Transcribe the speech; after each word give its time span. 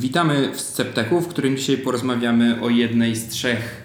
Witamy 0.00 0.52
w 0.54 0.60
Scepteku, 0.60 1.20
w 1.20 1.28
którym 1.28 1.56
dzisiaj 1.56 1.78
porozmawiamy 1.78 2.60
o 2.62 2.68
jednej 2.68 3.16
z 3.16 3.28
trzech 3.28 3.82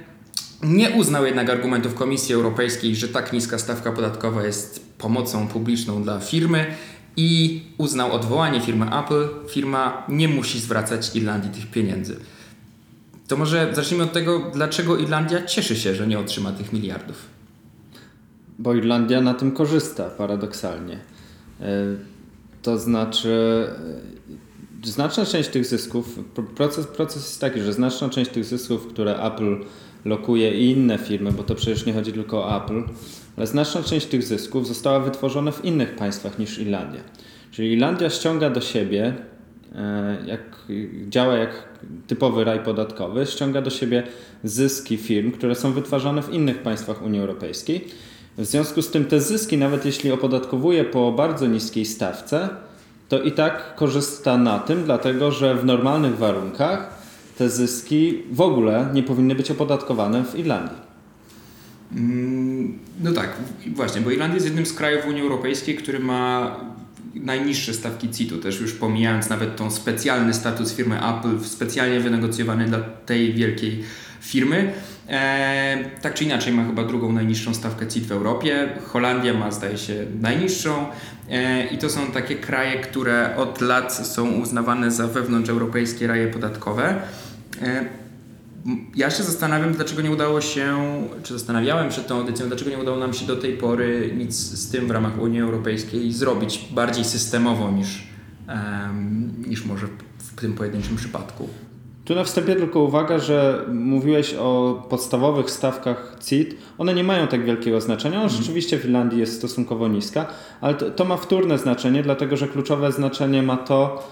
nie 0.63 0.89
uznał 0.89 1.25
jednak 1.25 1.49
argumentów 1.49 1.95
Komisji 1.95 2.35
Europejskiej, 2.35 2.95
że 2.95 3.07
tak 3.07 3.33
niska 3.33 3.59
stawka 3.59 3.91
podatkowa 3.91 4.43
jest 4.43 4.85
pomocą 4.97 5.47
publiczną 5.47 6.03
dla 6.03 6.19
firmy 6.19 6.75
i 7.17 7.61
uznał 7.77 8.11
odwołanie 8.11 8.61
firmy 8.61 8.85
Apple. 8.99 9.27
Firma 9.49 10.05
nie 10.09 10.27
musi 10.27 10.59
zwracać 10.59 11.15
Irlandii 11.15 11.51
tych 11.51 11.71
pieniędzy. 11.71 12.19
To 13.27 13.37
może 13.37 13.69
zacznijmy 13.73 14.03
od 14.03 14.13
tego, 14.13 14.51
dlaczego 14.53 14.97
Irlandia 14.97 15.45
cieszy 15.45 15.75
się, 15.75 15.95
że 15.95 16.07
nie 16.07 16.19
otrzyma 16.19 16.51
tych 16.51 16.73
miliardów. 16.73 17.25
Bo 18.59 18.73
Irlandia 18.73 19.21
na 19.21 19.33
tym 19.33 19.51
korzysta, 19.51 20.03
paradoksalnie. 20.03 20.99
E, 21.61 21.65
to 22.61 22.77
znaczy, 22.79 23.67
e, 24.83 24.87
znaczna 24.87 25.25
część 25.25 25.49
tych 25.49 25.65
zysków, 25.65 26.19
proces, 26.55 26.87
proces 26.87 27.23
jest 27.23 27.41
taki, 27.41 27.61
że 27.61 27.73
znaczna 27.73 28.09
część 28.09 28.31
tych 28.31 28.45
zysków, 28.45 28.87
które 28.87 29.23
Apple 29.23 29.57
lokuje 30.05 30.61
i 30.61 30.71
inne 30.71 30.97
firmy, 30.97 31.31
bo 31.31 31.43
to 31.43 31.55
przecież 31.55 31.85
nie 31.85 31.93
chodzi 31.93 32.13
tylko 32.13 32.45
o 32.45 32.63
Apple, 32.63 32.83
znaczna 33.43 33.83
część 33.83 34.05
tych 34.05 34.23
zysków 34.23 34.67
została 34.67 34.99
wytworzona 34.99 35.51
w 35.51 35.65
innych 35.65 35.95
państwach 35.95 36.39
niż 36.39 36.59
Irlandia. 36.59 37.01
Czyli 37.51 37.73
Irlandia 37.73 38.09
ściąga 38.09 38.49
do 38.49 38.61
siebie, 38.61 39.13
e, 39.75 40.17
jak 40.25 40.41
działa 41.09 41.35
jak 41.35 41.69
typowy 42.07 42.43
raj 42.43 42.59
podatkowy, 42.59 43.25
ściąga 43.25 43.61
do 43.61 43.69
siebie 43.69 44.03
zyski 44.43 44.97
firm, 44.97 45.31
które 45.31 45.55
są 45.55 45.73
wytwarzane 45.73 46.23
w 46.23 46.33
innych 46.33 46.57
państwach 46.57 47.01
Unii 47.01 47.19
Europejskiej. 47.19 47.87
W 48.37 48.45
związku 48.45 48.81
z 48.81 48.91
tym 48.91 49.05
te 49.05 49.21
zyski, 49.21 49.57
nawet 49.57 49.85
jeśli 49.85 50.11
opodatkowuje 50.11 50.83
po 50.83 51.11
bardzo 51.11 51.47
niskiej 51.47 51.85
stawce, 51.85 52.49
to 53.09 53.21
i 53.21 53.31
tak 53.31 53.75
korzysta 53.75 54.37
na 54.37 54.59
tym, 54.59 54.83
dlatego 54.83 55.31
że 55.31 55.55
w 55.55 55.65
normalnych 55.65 56.17
warunkach 56.17 57.05
te 57.37 57.49
zyski 57.49 58.23
w 58.31 58.41
ogóle 58.41 58.89
nie 58.93 59.03
powinny 59.03 59.35
być 59.35 59.51
opodatkowane 59.51 60.23
w 60.23 60.39
Irlandii. 60.39 60.94
Mm, 61.91 62.79
no 63.03 63.11
tak, 63.11 63.29
właśnie, 63.75 64.01
bo 64.01 64.11
Irlandia 64.11 64.35
jest 64.35 64.45
jednym 64.45 64.65
z 64.65 64.73
krajów 64.73 65.05
Unii 65.05 65.21
Europejskiej, 65.21 65.75
który 65.75 65.99
ma 65.99 66.55
najniższe 67.15 67.73
stawki 67.73 68.09
CIT-u, 68.09 68.37
też 68.37 68.61
już 68.61 68.73
pomijając 68.73 69.29
nawet 69.29 69.55
tą 69.55 69.71
specjalny 69.71 70.33
status 70.33 70.73
firmy 70.73 70.95
Apple, 70.95 71.43
specjalnie 71.43 71.99
wynegocjowany 71.99 72.65
dla 72.65 72.79
tej 72.79 73.33
wielkiej 73.33 73.83
firmy. 74.21 74.73
E, 75.09 75.77
tak 76.01 76.13
czy 76.13 76.23
inaczej 76.23 76.53
ma 76.53 76.65
chyba 76.65 76.83
drugą 76.83 77.11
najniższą 77.11 77.53
stawkę 77.53 77.87
CIT 77.87 78.05
w 78.05 78.11
Europie. 78.11 78.69
Holandia 78.85 79.33
ma 79.33 79.51
zdaje 79.51 79.77
się 79.77 80.05
najniższą 80.21 80.87
e, 81.29 81.67
i 81.67 81.77
to 81.77 81.89
są 81.89 82.11
takie 82.11 82.35
kraje, 82.35 82.79
które 82.79 83.35
od 83.37 83.61
lat 83.61 83.93
są 83.93 84.31
uznawane 84.31 84.91
za 84.91 85.07
wewnątrzeuropejskie 85.07 86.07
raje 86.07 86.27
podatkowe. 86.27 87.01
E, 87.61 87.85
ja 88.95 89.11
się 89.11 89.23
zastanawiam, 89.23 89.73
dlaczego 89.73 90.01
nie 90.01 90.11
udało 90.11 90.41
się, 90.41 90.77
czy 91.23 91.33
zastanawiałem 91.33 91.89
przed 91.89 92.07
tą 92.07 92.17
audycją, 92.17 92.47
dlaczego 92.47 92.71
nie 92.71 92.77
udało 92.77 92.97
nam 92.97 93.13
się 93.13 93.25
do 93.25 93.35
tej 93.35 93.57
pory 93.57 94.13
nic 94.17 94.35
z 94.35 94.71
tym 94.71 94.87
w 94.87 94.91
ramach 94.91 95.21
Unii 95.21 95.41
Europejskiej 95.41 96.13
zrobić 96.13 96.67
bardziej 96.71 97.05
systemowo 97.05 97.71
niż, 97.71 98.07
um, 98.47 99.33
niż 99.47 99.65
może 99.65 99.87
w 100.17 100.41
tym 100.41 100.53
pojedynczym 100.53 100.95
przypadku. 100.95 101.49
Tu 102.05 102.15
na 102.15 102.23
wstępie 102.23 102.55
tylko 102.55 102.79
uwaga, 102.79 103.19
że 103.19 103.65
mówiłeś 103.73 104.33
o 104.33 104.83
podstawowych 104.89 105.51
stawkach 105.51 106.17
CIT. 106.25 106.55
One 106.77 106.93
nie 106.93 107.03
mają 107.03 107.27
tak 107.27 107.45
wielkiego 107.45 107.81
znaczenia. 107.81 108.17
On 108.17 108.23
mhm. 108.23 108.41
rzeczywiście 108.41 108.77
w 108.77 108.81
Finlandii 108.81 109.19
jest 109.19 109.37
stosunkowo 109.37 109.87
niska, 109.87 110.25
ale 110.61 110.73
to, 110.73 110.91
to 110.91 111.05
ma 111.05 111.17
wtórne 111.17 111.57
znaczenie, 111.57 112.03
dlatego 112.03 112.37
że 112.37 112.47
kluczowe 112.47 112.91
znaczenie 112.91 113.43
ma 113.43 113.57
to, 113.57 114.09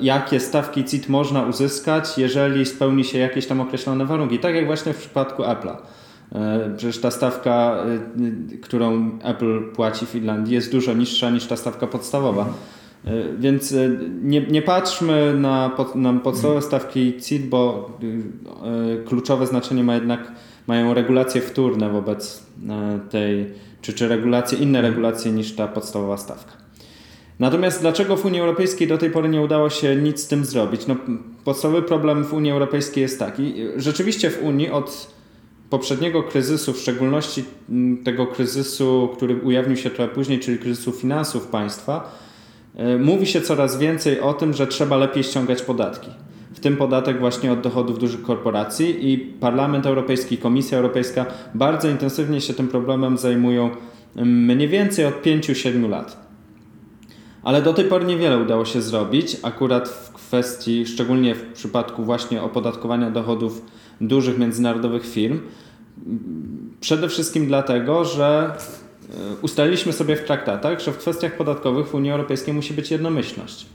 jakie 0.00 0.40
stawki 0.40 0.84
CIT 0.84 1.08
można 1.08 1.42
uzyskać, 1.42 2.18
jeżeli 2.18 2.66
spełni 2.66 3.04
się 3.04 3.18
jakieś 3.18 3.46
tam 3.46 3.60
określone 3.60 4.06
warunki. 4.06 4.38
Tak 4.38 4.54
jak 4.54 4.66
właśnie 4.66 4.92
w 4.92 4.96
przypadku 4.96 5.42
Apple'a. 5.42 5.76
E, 6.34 6.70
przecież 6.76 7.00
ta 7.00 7.10
stawka, 7.10 7.84
e, 8.54 8.56
którą 8.56 9.10
Apple 9.24 9.72
płaci 9.72 10.06
w 10.06 10.14
Irlandii 10.14 10.54
jest 10.54 10.72
dużo 10.72 10.94
niższa 10.94 11.30
niż 11.30 11.46
ta 11.46 11.56
stawka 11.56 11.86
podstawowa. 11.86 12.46
Więc 13.38 13.74
nie, 14.22 14.40
nie 14.40 14.62
patrzmy 14.62 15.34
na, 15.34 15.70
pod, 15.76 15.94
na 15.94 16.12
podstawowe 16.12 16.62
stawki 16.62 17.20
CIT, 17.20 17.48
bo 17.48 17.90
kluczowe 19.06 19.46
znaczenie 19.46 19.84
ma 19.84 19.94
jednak, 19.94 20.32
mają 20.66 20.94
regulacje 20.94 21.40
wtórne 21.40 21.90
wobec 21.90 22.42
tej, 23.10 23.50
czy, 23.82 23.92
czy 23.92 24.08
regulacje, 24.08 24.58
inne 24.58 24.82
regulacje 24.82 25.32
niż 25.32 25.54
ta 25.54 25.68
podstawowa 25.68 26.16
stawka. 26.16 26.63
Natomiast 27.38 27.80
dlaczego 27.80 28.16
w 28.16 28.24
Unii 28.24 28.40
Europejskiej 28.40 28.88
do 28.88 28.98
tej 28.98 29.10
pory 29.10 29.28
nie 29.28 29.40
udało 29.40 29.70
się 29.70 29.96
nic 29.96 30.20
z 30.20 30.26
tym 30.26 30.44
zrobić? 30.44 30.86
No, 30.86 30.96
podstawowy 31.44 31.82
problem 31.82 32.24
w 32.24 32.32
Unii 32.32 32.52
Europejskiej 32.52 33.02
jest 33.02 33.18
taki. 33.18 33.54
Rzeczywiście 33.76 34.30
w 34.30 34.42
Unii 34.42 34.70
od 34.70 35.14
poprzedniego 35.70 36.22
kryzysu, 36.22 36.72
w 36.72 36.78
szczególności 36.78 37.44
mm, 37.70 38.04
tego 38.04 38.26
kryzysu, 38.26 39.10
który 39.16 39.36
ujawnił 39.36 39.76
się 39.76 39.90
trochę 39.90 40.14
później, 40.14 40.40
czyli 40.40 40.58
kryzysu 40.58 40.92
finansów 40.92 41.46
państwa, 41.46 42.18
e, 42.76 42.98
mówi 42.98 43.26
się 43.26 43.40
coraz 43.40 43.78
więcej 43.78 44.20
o 44.20 44.32
tym, 44.32 44.52
że 44.52 44.66
trzeba 44.66 44.96
lepiej 44.96 45.24
ściągać 45.24 45.62
podatki. 45.62 46.10
W 46.54 46.60
tym 46.60 46.76
podatek 46.76 47.18
właśnie 47.18 47.52
od 47.52 47.60
dochodów 47.60 47.98
dużych 47.98 48.22
korporacji 48.22 49.12
i 49.12 49.18
Parlament 49.18 49.86
Europejski, 49.86 50.38
Komisja 50.38 50.78
Europejska 50.78 51.26
bardzo 51.54 51.88
intensywnie 51.88 52.40
się 52.40 52.54
tym 52.54 52.68
problemem 52.68 53.18
zajmują 53.18 53.70
mm, 54.16 54.44
mniej 54.44 54.68
więcej 54.68 55.04
od 55.04 55.22
5-7 55.22 55.88
lat. 55.88 56.23
Ale 57.44 57.62
do 57.62 57.72
tej 57.72 57.84
pory 57.84 58.04
niewiele 58.04 58.38
udało 58.38 58.64
się 58.64 58.82
zrobić, 58.82 59.36
akurat 59.42 59.88
w 59.88 60.12
kwestii, 60.12 60.86
szczególnie 60.86 61.34
w 61.34 61.52
przypadku 61.52 62.04
właśnie 62.04 62.42
opodatkowania 62.42 63.10
dochodów 63.10 63.62
dużych 64.00 64.38
międzynarodowych 64.38 65.06
firm. 65.06 65.40
Przede 66.80 67.08
wszystkim 67.08 67.46
dlatego, 67.46 68.04
że 68.04 68.56
e, 69.10 69.36
ustaliliśmy 69.42 69.92
sobie 69.92 70.16
w 70.16 70.24
traktatach, 70.24 70.80
że 70.80 70.92
w 70.92 70.98
kwestiach 70.98 71.36
podatkowych 71.36 71.86
w 71.86 71.94
Unii 71.94 72.10
Europejskiej 72.10 72.54
musi 72.54 72.74
być 72.74 72.90
jednomyślność. 72.90 73.66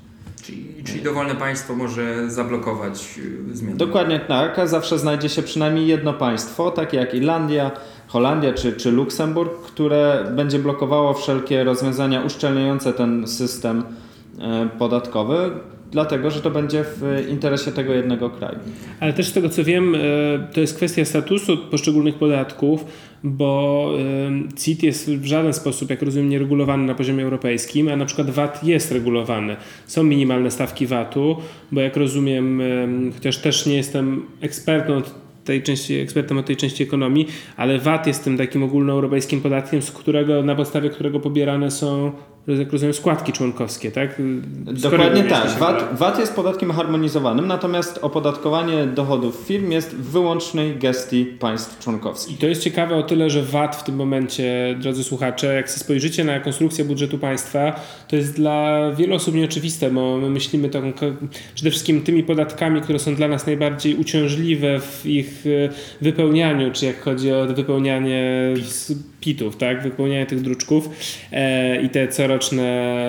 Czyli, 0.91 1.03
dowolne 1.03 1.35
państwo 1.35 1.75
może 1.75 2.31
zablokować 2.31 3.19
y, 3.51 3.57
zmiany. 3.57 3.77
Dokładnie 3.77 4.19
tak, 4.19 4.69
zawsze 4.69 4.99
znajdzie 4.99 5.29
się 5.29 5.41
przynajmniej 5.41 5.87
jedno 5.87 6.13
państwo, 6.13 6.71
takie 6.71 6.97
jak 6.97 7.13
Irlandia, 7.13 7.71
Holandia 8.07 8.53
czy, 8.53 8.73
czy 8.73 8.91
Luksemburg, 8.91 9.61
które 9.61 10.31
będzie 10.35 10.59
blokowało 10.59 11.13
wszelkie 11.13 11.63
rozwiązania 11.63 12.21
uszczelniające 12.21 12.93
ten 12.93 13.27
system 13.27 13.83
e, 14.39 14.69
podatkowy, 14.79 15.51
dlatego 15.91 16.31
że 16.31 16.41
to 16.41 16.51
będzie 16.51 16.83
w 16.83 17.25
interesie 17.29 17.71
tego 17.71 17.93
jednego 17.93 18.29
kraju. 18.29 18.59
Ale 18.99 19.13
też 19.13 19.27
z 19.27 19.33
tego 19.33 19.49
co 19.49 19.63
wiem, 19.63 19.95
e, 19.95 19.99
to 20.53 20.61
jest 20.61 20.75
kwestia 20.75 21.05
statusu 21.05 21.57
poszczególnych 21.57 22.15
podatków, 22.15 22.85
bo 23.23 23.91
e, 23.99 24.57
CIT 24.57 24.83
jest 24.83 25.11
w 25.11 25.25
żaden 25.25 25.53
sposób, 25.53 25.89
jak 25.89 26.01
rozumiem, 26.01 26.29
nie 26.29 26.39
regulowany 26.39 26.85
na 26.85 26.95
poziomie 26.95 27.23
europejskim, 27.23 27.87
a 27.87 27.95
na 27.95 28.05
przykład 28.05 28.29
VAT 28.29 28.63
jest 28.63 28.91
regulowany. 28.91 29.55
Są 29.87 30.03
minimalne 30.03 30.51
stawki 30.51 30.87
VAT-u, 30.87 31.37
bo 31.71 31.81
jak 31.81 31.97
rozumiem, 31.97 32.61
e, 32.61 32.65
chociaż 33.13 33.37
też 33.37 33.65
nie 33.65 33.75
jestem 33.75 34.25
ekspertą 34.41 34.97
od 34.97 35.29
tej 35.45 35.63
części, 35.63 35.95
ekspertem 35.95 36.37
od 36.37 36.45
tej 36.45 36.57
części 36.57 36.83
ekonomii, 36.83 37.27
ale 37.57 37.79
VAT 37.79 38.07
jest 38.07 38.23
tym 38.23 38.37
takim 38.37 38.63
ogólnoeuropejskim 38.63 39.41
podatkiem, 39.41 39.81
z 39.81 39.91
którego, 39.91 40.43
na 40.43 40.55
podstawie 40.55 40.89
którego 40.89 41.19
pobierane 41.19 41.71
są 41.71 42.11
jak 42.57 42.71
rozumiem, 42.71 42.93
składki 42.93 43.33
członkowskie, 43.33 43.91
tak? 43.91 44.21
Dokładnie 44.65 45.23
tak. 45.23 45.49
VAT, 45.49 45.97
VAT 45.97 46.19
jest 46.19 46.35
podatkiem 46.35 46.71
harmonizowanym, 46.71 47.47
natomiast 47.47 47.99
opodatkowanie 48.01 48.85
dochodów 48.85 49.43
firm 49.47 49.71
jest 49.71 49.95
w 49.95 50.11
wyłącznej 50.11 50.75
gestii 50.75 51.25
państw 51.25 51.79
członkowskich. 51.79 52.35
I 52.35 52.39
to 52.39 52.47
jest 52.47 52.61
ciekawe 52.61 52.95
o 52.95 53.03
tyle, 53.03 53.29
że 53.29 53.43
VAT 53.43 53.75
w 53.75 53.83
tym 53.83 53.95
momencie, 53.95 54.75
drodzy 54.81 55.03
słuchacze, 55.03 55.53
jak 55.53 55.71
spojrzycie 55.71 56.23
na 56.23 56.39
konstrukcję 56.39 56.85
budżetu 56.85 57.17
państwa, 57.17 57.81
to 58.07 58.15
jest 58.15 58.35
dla 58.35 58.91
wielu 58.91 59.15
osób 59.15 59.35
nieoczywiste, 59.35 59.91
bo 59.91 60.17
my 60.17 60.29
myślimy 60.29 60.69
tak, 60.69 60.83
przede 61.55 61.71
wszystkim 61.71 62.01
tymi 62.01 62.23
podatkami, 62.23 62.81
które 62.81 62.99
są 62.99 63.15
dla 63.15 63.27
nas 63.27 63.45
najbardziej 63.45 63.95
uciążliwe 63.95 64.79
w 64.79 65.05
ich 65.05 65.43
e, 65.45 65.69
wypełnianiu, 66.01 66.71
czy 66.71 66.85
jak 66.85 67.01
chodzi 67.01 67.31
o 67.31 67.45
wypełnianie 67.45 68.53
pitów, 69.21 69.57
tak? 69.57 69.83
Wypełnianie 69.83 70.25
tych 70.25 70.41
druczków 70.41 70.89
e, 71.31 71.81
i 71.81 71.89
te 71.89 72.07
coroczne 72.07 72.38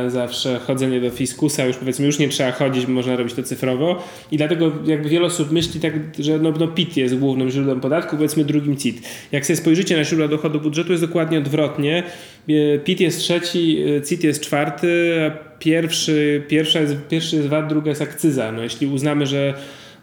zawsze 0.09 0.59
chodzenie 0.59 1.01
do 1.01 1.11
fiskusa, 1.11 1.65
już 1.65 1.77
powiedzmy 1.77 2.07
już 2.07 2.19
nie 2.19 2.29
trzeba 2.29 2.53
chodzić, 2.53 2.87
bo 2.87 2.93
można 2.93 3.17
robić 3.17 3.35
to 3.35 3.43
cyfrowo 3.43 4.03
i 4.33 4.37
dlatego 4.37 4.73
jakby 4.85 5.09
wiele 5.09 5.27
osób 5.27 5.51
myśli 5.51 5.81
tak, 5.81 5.93
że 6.19 6.39
no, 6.39 6.51
no 6.51 6.69
PIT 6.69 6.97
jest 6.97 7.19
głównym 7.19 7.51
źródłem 7.51 7.81
podatku, 7.81 8.17
powiedzmy 8.17 8.45
drugim 8.45 8.77
CIT. 8.77 9.03
Jak 9.33 9.47
sobie 9.47 9.57
spojrzycie 9.57 9.97
na 9.97 10.05
źródła 10.05 10.29
dochodu 10.29 10.61
budżetu 10.61 10.93
jest 10.93 11.05
dokładnie 11.05 11.39
odwrotnie. 11.39 12.03
E, 12.49 12.79
PIT 12.79 13.01
jest 13.01 13.19
trzeci, 13.19 13.83
e, 13.99 14.03
CIT 14.03 14.25
jest 14.25 14.41
czwarty, 14.41 15.15
a 15.27 15.59
pierwszy, 15.59 16.43
pierwsza 16.49 16.81
jest, 16.81 16.97
pierwszy 17.09 17.37
jest 17.37 17.49
VAT, 17.49 17.69
druga 17.69 17.89
jest 17.89 18.03
akcyza. 18.03 18.53
No, 18.53 18.63
jeśli 18.63 18.87
uznamy, 18.87 19.27
że 19.27 19.55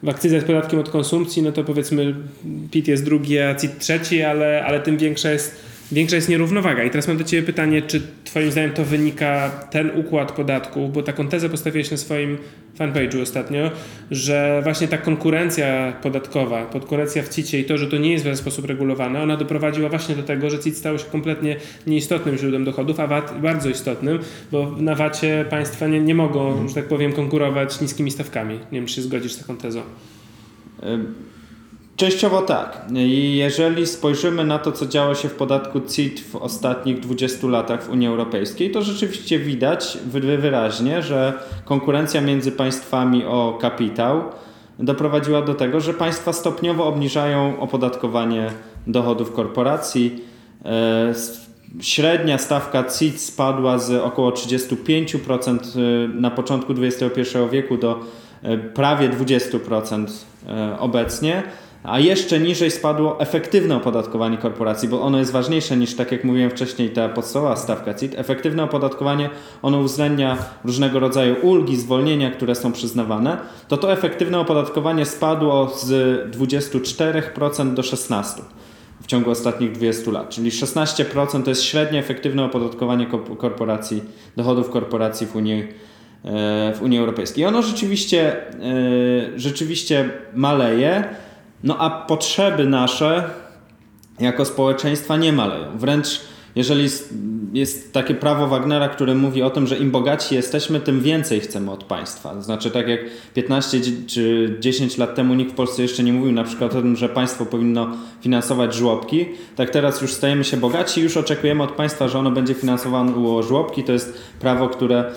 akcyza 0.07 0.35
jest 0.35 0.47
podatkiem 0.47 0.79
od 0.79 0.89
konsumpcji, 0.89 1.41
no 1.41 1.51
to 1.51 1.63
powiedzmy 1.63 2.15
PIT 2.71 2.87
jest 2.87 3.05
drugi, 3.05 3.39
a 3.39 3.55
CIT 3.55 3.79
trzeci, 3.79 4.21
ale, 4.21 4.65
ale 4.65 4.79
tym 4.79 4.97
większa 4.97 5.31
jest 5.31 5.76
większa 5.91 6.15
jest 6.15 6.29
nierównowaga. 6.29 6.83
I 6.83 6.89
teraz 6.89 7.07
mam 7.07 7.17
do 7.17 7.23
Ciebie 7.23 7.43
pytanie, 7.43 7.81
czy 7.81 8.01
Twoim 8.23 8.51
zdaniem 8.51 8.71
to 8.71 8.85
wynika 8.85 9.49
ten 9.49 9.91
układ 9.99 10.31
podatków, 10.31 10.93
bo 10.93 11.03
taką 11.03 11.27
tezę 11.27 11.49
postawiłeś 11.49 11.91
na 11.91 11.97
swoim 11.97 12.37
fanpage'u 12.79 13.21
ostatnio, 13.21 13.71
że 14.11 14.61
właśnie 14.63 14.87
ta 14.87 14.97
konkurencja 14.97 15.93
podatkowa, 16.01 16.65
konkurencja 16.65 17.23
w 17.23 17.29
CIT 17.29 17.53
i 17.53 17.65
to, 17.65 17.77
że 17.77 17.87
to 17.87 17.97
nie 17.97 18.11
jest 18.11 18.23
w 18.23 18.27
żaden 18.27 18.37
sposób 18.37 18.65
regulowane, 18.65 19.23
ona 19.23 19.37
doprowadziła 19.37 19.89
właśnie 19.89 20.15
do 20.15 20.23
tego, 20.23 20.49
że 20.49 20.59
CIT 20.59 20.77
stało 20.77 20.97
się 20.97 21.05
kompletnie 21.05 21.55
nieistotnym 21.87 22.37
źródłem 22.37 22.65
dochodów, 22.65 22.99
a 22.99 23.07
VAT 23.07 23.41
bardzo 23.41 23.69
istotnym, 23.69 24.19
bo 24.51 24.75
na 24.79 24.95
VAT-ie 24.95 25.45
państwa 25.49 25.87
nie, 25.87 25.99
nie 25.99 26.15
mogą, 26.15 26.67
że 26.67 26.75
tak 26.75 26.85
powiem, 26.85 27.13
konkurować 27.13 27.81
niskimi 27.81 28.11
stawkami. 28.11 28.59
Nie 28.71 28.79
wiem, 28.79 28.85
czy 28.85 28.95
się 28.95 29.01
zgodzisz 29.01 29.33
z 29.33 29.39
taką 29.39 29.57
tezą. 29.57 29.81
Częściowo 31.97 32.41
tak. 32.41 32.85
Jeżeli 33.33 33.87
spojrzymy 33.87 34.45
na 34.45 34.59
to, 34.59 34.71
co 34.71 34.85
działo 34.85 35.15
się 35.15 35.29
w 35.29 35.33
podatku 35.33 35.81
CIT 35.81 36.19
w 36.19 36.35
ostatnich 36.35 36.99
20 36.99 37.47
latach 37.47 37.83
w 37.83 37.89
Unii 37.89 38.07
Europejskiej, 38.07 38.71
to 38.71 38.81
rzeczywiście 38.81 39.39
widać 39.39 39.97
wyraźnie, 40.37 41.01
że 41.01 41.33
konkurencja 41.65 42.21
między 42.21 42.51
państwami 42.51 43.25
o 43.25 43.57
kapitał 43.61 44.21
doprowadziła 44.79 45.41
do 45.41 45.53
tego, 45.53 45.79
że 45.79 45.93
państwa 45.93 46.33
stopniowo 46.33 46.87
obniżają 46.87 47.59
opodatkowanie 47.59 48.51
dochodów 48.87 49.33
korporacji. 49.33 50.21
E, 50.65 51.13
średnia 51.81 52.37
stawka 52.37 52.83
CIT 52.83 53.21
spadła 53.21 53.77
z 53.77 53.91
około 53.91 54.31
35% 54.31 55.57
e, 55.57 56.07
na 56.07 56.31
początku 56.31 56.73
XXI 56.73 57.21
wieku 57.51 57.77
do 57.77 57.99
e, 58.43 58.57
prawie 58.57 59.09
20% 59.09 60.07
obecnie 60.79 61.43
a 61.83 61.99
jeszcze 61.99 62.39
niżej 62.39 62.71
spadło 62.71 63.19
efektywne 63.19 63.75
opodatkowanie 63.75 64.37
korporacji, 64.37 64.89
bo 64.89 65.01
ono 65.01 65.19
jest 65.19 65.31
ważniejsze 65.31 65.77
niż, 65.77 65.95
tak 65.95 66.11
jak 66.11 66.23
mówiłem 66.23 66.49
wcześniej, 66.49 66.89
ta 66.89 67.09
podstawowa 67.09 67.55
stawka 67.55 67.93
CIT. 67.93 68.13
Efektywne 68.17 68.63
opodatkowanie, 68.63 69.29
ono 69.61 69.79
uwzględnia 69.79 70.37
różnego 70.65 70.99
rodzaju 70.99 71.35
ulgi, 71.41 71.75
zwolnienia, 71.75 72.31
które 72.31 72.55
są 72.55 72.71
przyznawane, 72.71 73.37
to 73.67 73.77
to 73.77 73.93
efektywne 73.93 74.39
opodatkowanie 74.39 75.05
spadło 75.05 75.69
z 75.69 75.89
24% 76.37 77.73
do 77.73 77.81
16% 77.81 78.23
w 79.01 79.07
ciągu 79.07 79.31
ostatnich 79.31 79.71
20 79.71 80.11
lat, 80.11 80.29
czyli 80.29 80.51
16% 80.51 81.43
to 81.43 81.49
jest 81.49 81.63
średnie 81.63 81.99
efektywne 81.99 82.43
opodatkowanie 82.43 83.07
korporacji, 83.37 84.03
dochodów 84.37 84.69
korporacji 84.69 85.27
w 85.27 85.35
Unii 85.35 85.61
e, 86.25 86.73
w 86.75 86.81
Unii 86.81 86.99
Europejskiej. 86.99 87.43
I 87.43 87.47
ono 87.47 87.61
rzeczywiście, 87.61 88.35
e, 88.35 89.39
rzeczywiście 89.39 90.09
maleje, 90.33 91.03
no 91.63 91.77
a 91.77 91.89
potrzeby 91.89 92.65
nasze 92.65 93.29
jako 94.19 94.45
społeczeństwa 94.45 95.17
nie 95.17 95.33
maleją. 95.33 95.77
Wręcz 95.77 96.21
jeżeli 96.57 96.89
jest 97.53 97.93
takie 97.93 98.15
prawo 98.15 98.47
Wagnera, 98.47 98.89
które 98.89 99.15
mówi 99.15 99.41
o 99.41 99.49
tym, 99.49 99.67
że 99.67 99.77
im 99.77 99.91
bogaci 99.91 100.35
jesteśmy, 100.35 100.79
tym 100.79 101.01
więcej 101.01 101.39
chcemy 101.39 101.71
od 101.71 101.83
państwa. 101.83 102.33
To 102.33 102.41
znaczy, 102.41 102.71
tak 102.71 102.87
jak 102.87 102.99
15 103.33 103.81
czy 104.07 104.55
10 104.59 104.97
lat 104.97 105.15
temu 105.15 105.33
nikt 105.33 105.51
w 105.51 105.55
Polsce 105.55 105.81
jeszcze 105.81 106.03
nie 106.03 106.13
mówił 106.13 106.31
na 106.31 106.43
przykład 106.43 106.75
o 106.75 106.81
tym, 106.81 106.95
że 106.95 107.09
państwo 107.09 107.45
powinno 107.45 107.91
finansować 108.21 108.75
żłobki, 108.75 109.25
tak 109.55 109.69
teraz 109.69 110.01
już 110.01 110.13
stajemy 110.13 110.43
się 110.43 110.57
bogaci 110.57 110.99
i 110.99 111.03
już 111.03 111.17
oczekujemy 111.17 111.63
od 111.63 111.71
państwa, 111.71 112.07
że 112.07 112.19
ono 112.19 112.31
będzie 112.31 112.53
finansowało 112.53 113.43
żłobki. 113.43 113.83
To 113.83 113.91
jest 113.91 114.13
prawo, 114.39 114.69
które 114.69 114.99
e, 114.99 115.11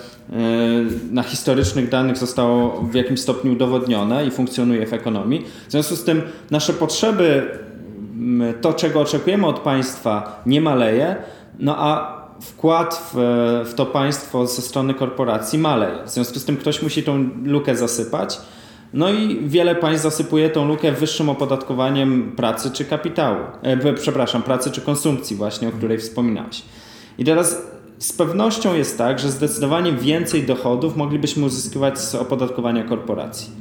na 1.11 1.23
historycznych 1.23 1.89
danych 1.89 2.17
zostało 2.17 2.81
w 2.81 2.95
jakimś 2.95 3.19
stopniu 3.19 3.51
udowodnione 3.51 4.25
i 4.25 4.31
funkcjonuje 4.31 4.85
w 4.85 4.93
ekonomii. 4.93 5.45
W 5.67 5.71
związku 5.71 5.95
z 5.95 6.03
tym 6.03 6.21
nasze 6.51 6.73
potrzeby 6.73 7.49
to, 8.61 8.73
czego 8.73 9.01
oczekujemy 9.01 9.47
od 9.47 9.59
państwa, 9.59 10.41
nie 10.45 10.61
maleje, 10.61 11.15
no 11.59 11.75
a 11.77 12.21
wkład 12.41 13.11
w, 13.13 13.17
w 13.71 13.73
to 13.73 13.85
państwo 13.85 14.47
ze 14.47 14.61
strony 14.61 14.93
korporacji 14.93 15.59
maleje. 15.59 16.03
W 16.05 16.09
związku 16.09 16.39
z 16.39 16.45
tym 16.45 16.57
ktoś 16.57 16.81
musi 16.81 17.03
tą 17.03 17.29
lukę 17.43 17.75
zasypać. 17.75 18.37
No 18.93 19.09
i 19.09 19.39
wiele 19.49 19.75
państw 19.75 20.03
zasypuje 20.03 20.49
tą 20.49 20.67
lukę 20.67 20.91
wyższym 20.91 21.29
opodatkowaniem 21.29 22.31
pracy 22.35 22.71
czy 22.71 22.85
kapitału. 22.85 23.39
E, 23.61 23.93
przepraszam, 23.93 24.43
pracy 24.43 24.71
czy 24.71 24.81
konsumpcji 24.81 25.35
właśnie, 25.35 25.67
o 25.67 25.71
której 25.71 25.97
wspominałeś. 25.97 26.63
I 27.17 27.25
teraz 27.25 27.61
z 27.99 28.13
pewnością 28.13 28.73
jest 28.73 28.97
tak, 28.97 29.19
że 29.19 29.31
zdecydowanie 29.31 29.93
więcej 29.93 30.43
dochodów 30.43 30.97
moglibyśmy 30.97 31.45
uzyskiwać 31.45 31.99
z 31.99 32.15
opodatkowania 32.15 32.83
korporacji. 32.83 33.51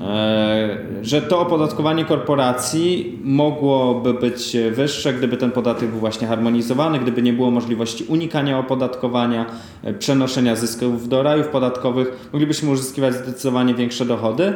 E, 0.00 0.78
że 1.02 1.22
to 1.22 1.40
opodatkowanie 1.40 2.04
korporacji 2.04 3.18
mogłoby 3.24 4.14
być 4.14 4.56
wyższe, 4.70 5.12
gdyby 5.12 5.36
ten 5.36 5.50
podatek 5.50 5.90
był 5.90 5.98
właśnie 5.98 6.26
harmonizowany, 6.26 6.98
gdyby 6.98 7.22
nie 7.22 7.32
było 7.32 7.50
możliwości 7.50 8.04
unikania 8.04 8.58
opodatkowania, 8.58 9.46
e, 9.82 9.94
przenoszenia 9.94 10.56
zysków 10.56 11.08
do 11.08 11.22
rajów 11.22 11.48
podatkowych, 11.48 12.28
moglibyśmy 12.32 12.70
uzyskiwać 12.70 13.14
zdecydowanie 13.14 13.74
większe 13.74 14.04
dochody. 14.04 14.52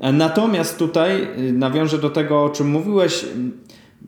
E, 0.00 0.12
natomiast 0.12 0.78
tutaj 0.78 1.28
nawiążę 1.52 1.98
do 1.98 2.10
tego, 2.10 2.44
o 2.44 2.50
czym 2.50 2.68
mówiłeś, 2.68 3.24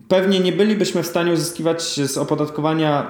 pewnie 0.09 0.41
nie 0.41 0.53
bylibyśmy 0.53 1.03
w 1.03 1.07
stanie 1.07 1.33
uzyskiwać 1.33 1.83
z 1.83 2.19
opodatkowania 2.19 3.07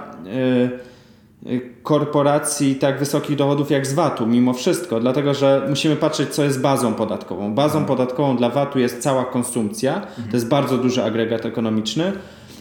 korporacji 1.83 2.75
tak 2.75 2.99
wysokich 2.99 3.37
dochodów 3.37 3.71
jak 3.71 3.87
z 3.87 3.95
VAT-u, 3.95 4.27
mimo 4.27 4.53
wszystko, 4.53 5.01
dlatego 5.01 5.35
że 5.35 5.67
musimy 5.69 5.97
patrzeć, 5.97 6.29
co 6.29 6.45
jest 6.45 6.61
bazą 6.61 6.95
podatkową. 6.95 7.55
Bazą 7.55 7.79
mhm. 7.79 7.99
podatkową 7.99 8.37
dla 8.37 8.51
VAT-u 8.51 8.79
jest 8.79 9.03
cała 9.03 9.25
konsumpcja, 9.25 9.95
mhm. 9.95 10.29
to 10.31 10.37
jest 10.37 10.49
bardzo 10.49 10.79
duży 10.79 11.05
agregat 11.05 11.47
ekonomiczny, 11.47 12.13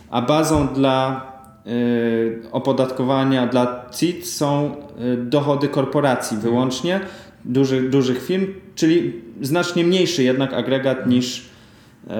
a 0.10 0.22
bazą 0.22 0.67
dla 0.67 1.25
y, 1.67 2.41
opodatkowania 2.51 3.48
dla 3.48 3.86
CIT 3.91 4.27
są 4.27 4.75
y, 5.13 5.17
dochody 5.17 5.67
korporacji 5.67 6.36
mhm. 6.36 6.53
wyłącznie, 6.53 7.00
dużych, 7.46 7.89
dużych 7.89 8.25
firm, 8.25 8.48
czyli 8.75 9.22
znacznie 9.41 9.84
mniejszy 9.84 10.24
jednak 10.24 10.53
agregat 10.53 11.08
niż, 11.08 11.41
y, 11.41 12.12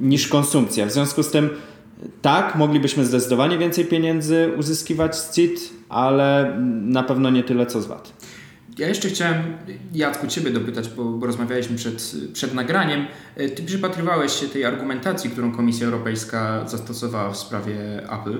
niż 0.00 0.28
konsumpcja. 0.28 0.86
W 0.86 0.92
związku 0.92 1.22
z 1.22 1.30
tym 1.30 1.50
tak, 2.22 2.54
moglibyśmy 2.56 3.04
zdecydowanie 3.04 3.58
więcej 3.58 3.84
pieniędzy 3.84 4.50
uzyskiwać 4.58 5.16
z 5.16 5.34
CIT, 5.34 5.60
ale 5.88 6.56
na 6.82 7.02
pewno 7.02 7.30
nie 7.30 7.42
tyle 7.44 7.66
co 7.66 7.82
z 7.82 7.86
VAT. 7.86 8.12
Ja 8.78 8.88
jeszcze 8.88 9.08
chciałem 9.08 9.36
Jacku 9.94 10.26
Ciebie 10.26 10.50
dopytać, 10.50 10.88
bo, 10.88 11.04
bo 11.04 11.26
rozmawialiśmy 11.26 11.76
przed, 11.76 12.14
przed 12.32 12.54
nagraniem. 12.54 13.06
E, 13.36 13.48
Ty 13.48 13.62
przypatrywałeś 13.62 14.32
się 14.32 14.46
tej 14.48 14.64
argumentacji, 14.64 15.30
którą 15.30 15.52
Komisja 15.52 15.86
Europejska 15.86 16.68
zastosowała 16.68 17.30
w 17.30 17.36
sprawie 17.36 17.76
Apple. 18.12 18.38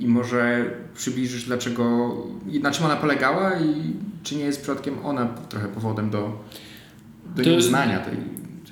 I 0.00 0.06
może 0.08 0.64
przybliżysz, 0.94 1.44
dlaczego, 1.44 2.14
na 2.62 2.70
czym 2.70 2.84
ona 2.86 2.96
polegała 2.96 3.50
i 3.60 3.92
czy 4.22 4.36
nie 4.36 4.44
jest 4.44 4.60
przypadkiem 4.62 4.94
ona 5.04 5.26
trochę 5.48 5.68
powodem 5.68 6.10
do, 6.10 6.38
do 7.36 7.42
To- 7.44 7.50
nieuznania 7.50 7.98
tej 7.98 8.16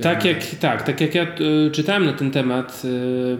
Tak 0.00 0.24
jak, 0.24 0.38
tak, 0.60 0.82
tak 0.82 1.00
jak 1.00 1.14
ja 1.14 1.22
y, 1.66 1.70
czytałem 1.70 2.06
na 2.06 2.12
ten 2.12 2.30
temat, 2.30 2.82
y, 2.84 3.36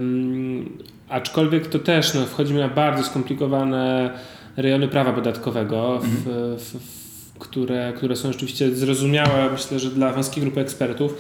aczkolwiek 1.09 1.66
to 1.66 1.78
też 1.78 2.14
no, 2.14 2.26
wchodzimy 2.26 2.61
na 2.61 2.68
bardzo 2.68 3.04
skomplikowane 3.04 4.11
rejony 4.56 4.88
prawa 4.88 5.12
podatkowego, 5.12 6.00
w, 6.02 6.25
w, 6.59 6.78
w, 6.78 7.38
które, 7.38 7.92
które 7.97 8.16
są 8.16 8.32
rzeczywiście 8.32 8.71
zrozumiałe, 8.71 9.50
myślę, 9.52 9.78
że 9.78 9.90
dla 9.90 10.12
wąskiej 10.12 10.42
grupy 10.42 10.61
ekspertów. 10.61 11.18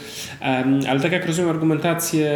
Ale 0.88 1.00
tak 1.00 1.12
jak 1.12 1.26
rozumiem 1.26 1.50
argumentację, 1.50 2.30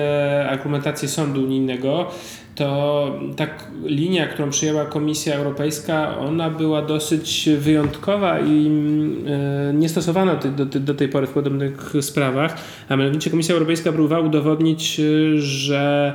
argumentację 0.50 1.08
sądu 1.08 1.44
unijnego, 1.44 2.10
to 2.56 3.10
tak 3.36 3.64
linia, 3.84 4.26
którą 4.26 4.50
przyjęła 4.50 4.84
Komisja 4.84 5.34
Europejska, 5.34 6.18
ona 6.18 6.50
była 6.50 6.82
dosyć 6.82 7.48
wyjątkowa 7.58 8.40
i 8.40 8.70
e, 9.26 9.74
niestosowana 9.74 10.36
do, 10.36 10.64
do, 10.64 10.80
do 10.80 10.94
tej 10.94 11.08
pory 11.08 11.26
w 11.26 11.30
podobnych 11.30 11.92
sprawach. 12.00 12.56
A 12.88 12.96
mianowicie 12.96 13.30
Komisja 13.30 13.54
Europejska 13.54 13.92
próbowała 13.92 14.26
udowodnić, 14.26 15.00
e, 15.00 15.38
że 15.38 16.14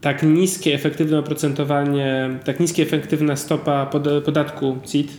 tak 0.00 0.22
niskie 0.22 0.74
efektywne 0.74 1.18
oprocentowanie, 1.18 2.38
tak 2.44 2.60
niskie 2.60 2.82
efektywna 2.82 3.36
stopa 3.36 3.86
pod, 3.86 4.08
podatku 4.24 4.78
CIT, 4.86 5.10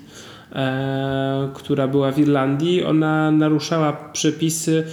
e, 0.56 1.50
która 1.54 1.88
była 1.88 2.12
w 2.12 2.20
Irlandii, 2.20 2.84
ona 2.84 3.32
naruszała 3.32 3.94
przepisy 3.94 4.84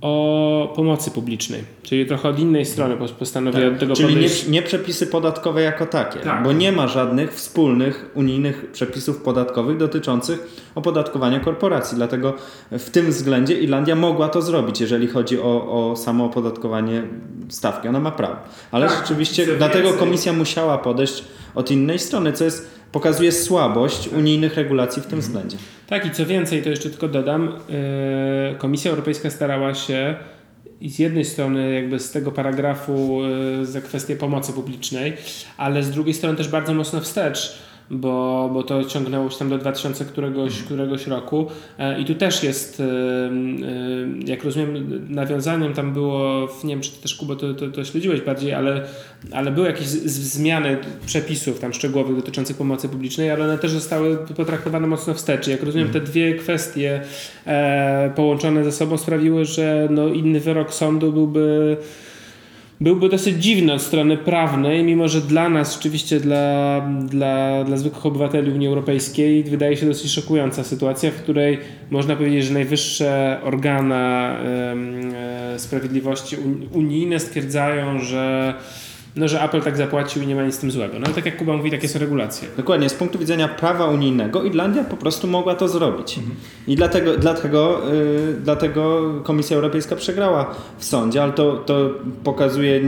o 0.00 0.72
pomocy 0.76 1.10
publicznej. 1.10 1.64
Czyli 1.82 2.06
trochę 2.06 2.28
od 2.28 2.38
innej 2.38 2.66
strony 2.66 2.96
pos- 2.96 3.12
postanowiła 3.12 3.70
do 3.70 3.78
tego 3.78 3.94
Czyli 3.94 4.08
nie, 4.08 4.14
podejść. 4.14 4.48
nie 4.48 4.62
przepisy 4.62 5.06
podatkowe 5.06 5.62
jako 5.62 5.86
takie, 5.86 6.18
Tak. 6.20 6.42
bo 6.42 6.52
nie 6.52 6.72
ma 6.72 6.88
żadnych 6.88 7.34
wspólnych 7.34 8.10
unijnych 8.14 8.70
przepisów 8.72 9.16
podatkowych 9.22 9.76
dotyczących 9.76 10.66
opodatkowania 10.74 11.40
korporacji. 11.40 11.96
Dlatego 11.96 12.34
w 12.72 12.90
tym 12.90 13.06
względzie 13.06 13.60
Irlandia 13.60 13.94
mogła 13.96 14.28
to 14.28 14.42
zrobić, 14.42 14.80
jeżeli 14.80 15.06
chodzi 15.08 15.40
o, 15.40 15.90
o 15.90 15.96
samo 15.96 16.24
opodatkowanie 16.24 17.02
stawki. 17.48 17.88
Ona 17.88 18.00
ma 18.00 18.10
prawo. 18.10 18.36
Ale 18.72 18.88
Tak, 18.88 18.96
rzeczywiście 18.98 19.46
dlatego 19.58 19.92
komisja 19.92 20.32
musiała 20.32 20.78
podejść 20.78 21.24
od 21.54 21.70
innej 21.70 21.98
strony, 21.98 22.32
co 22.32 22.44
jest, 22.44 22.70
pokazuje 22.96 23.32
słabość 23.32 24.08
unijnych 24.08 24.54
regulacji 24.54 25.02
w 25.02 25.06
tym 25.06 25.20
względzie. 25.20 25.56
Tak 25.86 26.06
i 26.06 26.10
co 26.10 26.26
więcej, 26.26 26.62
to 26.62 26.70
jeszcze 26.70 26.90
tylko 26.90 27.08
dodam, 27.08 27.48
e, 27.48 28.54
Komisja 28.58 28.90
Europejska 28.90 29.30
starała 29.30 29.74
się 29.74 30.14
i 30.80 30.90
z 30.90 30.98
jednej 30.98 31.24
strony 31.24 31.74
jakby 31.74 32.00
z 32.00 32.10
tego 32.10 32.32
paragrafu 32.32 33.20
e, 33.62 33.66
za 33.66 33.80
kwestię 33.80 34.16
pomocy 34.16 34.52
publicznej, 34.52 35.12
ale 35.56 35.82
z 35.82 35.90
drugiej 35.90 36.14
strony 36.14 36.36
też 36.36 36.48
bardzo 36.48 36.74
mocno 36.74 37.00
wstecz, 37.00 37.58
bo, 37.90 38.50
bo 38.52 38.62
to 38.62 38.84
ciągnęło 38.84 39.30
się 39.30 39.38
tam 39.38 39.48
do 39.48 39.58
2000 39.58 40.04
któregoś, 40.04 40.62
któregoś 40.62 41.06
roku. 41.06 41.46
E, 41.78 42.00
i 42.00 42.04
tu 42.04 42.14
też 42.14 42.42
jest, 42.42 42.80
e, 42.80 42.84
e, 42.84 42.88
jak 44.26 44.44
rozumiem, 44.44 45.00
nawiązaniem 45.08 45.74
tam 45.74 45.92
było, 45.92 46.48
nie 46.64 46.74
wiem 46.74 46.80
czy 46.80 46.90
ty 46.92 47.02
też 47.02 47.14
Kuba 47.14 47.36
to, 47.36 47.54
to, 47.54 47.68
to 47.68 47.84
śledziłeś 47.84 48.20
bardziej, 48.20 48.52
ale, 48.52 48.82
ale 49.32 49.50
były 49.50 49.66
jakieś 49.66 49.86
zmiany 49.86 50.78
przepisów 51.06 51.60
tam 51.60 51.72
szczegółowych 51.72 52.16
dotyczących 52.16 52.56
pomocy 52.56 52.88
publicznej, 52.88 53.30
ale 53.30 53.44
one 53.44 53.58
też 53.58 53.70
zostały 53.70 54.16
potraktowane 54.36 54.86
mocno 54.86 55.14
wstecz. 55.14 55.46
Jak 55.48 55.62
rozumiem, 55.62 55.88
te 55.88 56.00
dwie 56.00 56.34
kwestie 56.34 57.00
połączone 58.14 58.64
ze 58.64 58.72
sobą 58.72 58.98
sprawiły, 58.98 59.44
że 59.44 59.88
no, 59.90 60.08
inny 60.08 60.40
wyrok 60.40 60.74
sądu 60.74 61.12
byłby 61.12 61.76
byłby 62.80 63.08
dosyć 63.08 63.36
dziwny 63.36 63.72
od 63.72 63.82
strony 63.82 64.16
prawnej, 64.16 64.84
mimo 64.84 65.08
że 65.08 65.20
dla 65.20 65.48
nas, 65.48 65.74
rzeczywiście 65.74 66.20
dla, 66.20 66.80
dla, 67.04 67.64
dla 67.64 67.76
zwykłych 67.76 68.06
obywateli 68.06 68.52
Unii 68.52 68.68
Europejskiej, 68.68 69.44
wydaje 69.44 69.76
się 69.76 69.86
dosyć 69.86 70.10
szokująca 70.12 70.64
sytuacja, 70.64 71.10
w 71.10 71.14
której 71.14 71.58
można 71.90 72.16
powiedzieć, 72.16 72.44
że 72.44 72.54
najwyższe 72.54 73.40
organa 73.44 74.36
em, 74.38 75.00
e, 75.14 75.58
sprawiedliwości 75.58 76.36
un- 76.36 76.68
unijne 76.72 77.20
stwierdzają, 77.20 77.98
że, 77.98 78.54
no, 79.16 79.28
że 79.28 79.42
Apple 79.42 79.60
tak 79.60 79.76
zapłacił 79.76 80.22
i 80.22 80.26
nie 80.26 80.34
ma 80.34 80.42
nic 80.42 80.54
z 80.54 80.58
tym 80.58 80.70
złego. 80.70 80.98
No 80.98 81.06
tak 81.06 81.26
jak 81.26 81.36
Kuba 81.36 81.56
mówi, 81.56 81.70
takie 81.70 81.88
są 81.88 81.98
regulacje. 81.98 82.48
Dokładnie, 82.56 82.88
z 82.88 82.94
punktu 82.94 83.18
widzenia 83.18 83.48
prawa 83.48 83.86
unijnego 83.86 84.42
Irlandia 84.42 84.84
po 84.84 84.96
prostu 84.96 85.26
mogła 85.26 85.54
to 85.54 85.68
zrobić. 85.68 86.20
I 86.66 86.76
dlatego, 86.76 87.16
dlatego, 87.16 87.80
yy, 87.92 88.34
dlatego 88.42 89.12
Komisja 89.24 89.56
Europejska 89.56 89.96
przegrała 89.96 90.54
w 90.78 90.84
sądzie, 90.84 91.22
ale 91.22 91.32
to, 91.32 91.52
to 91.52 91.90
pokazuje 92.24 92.80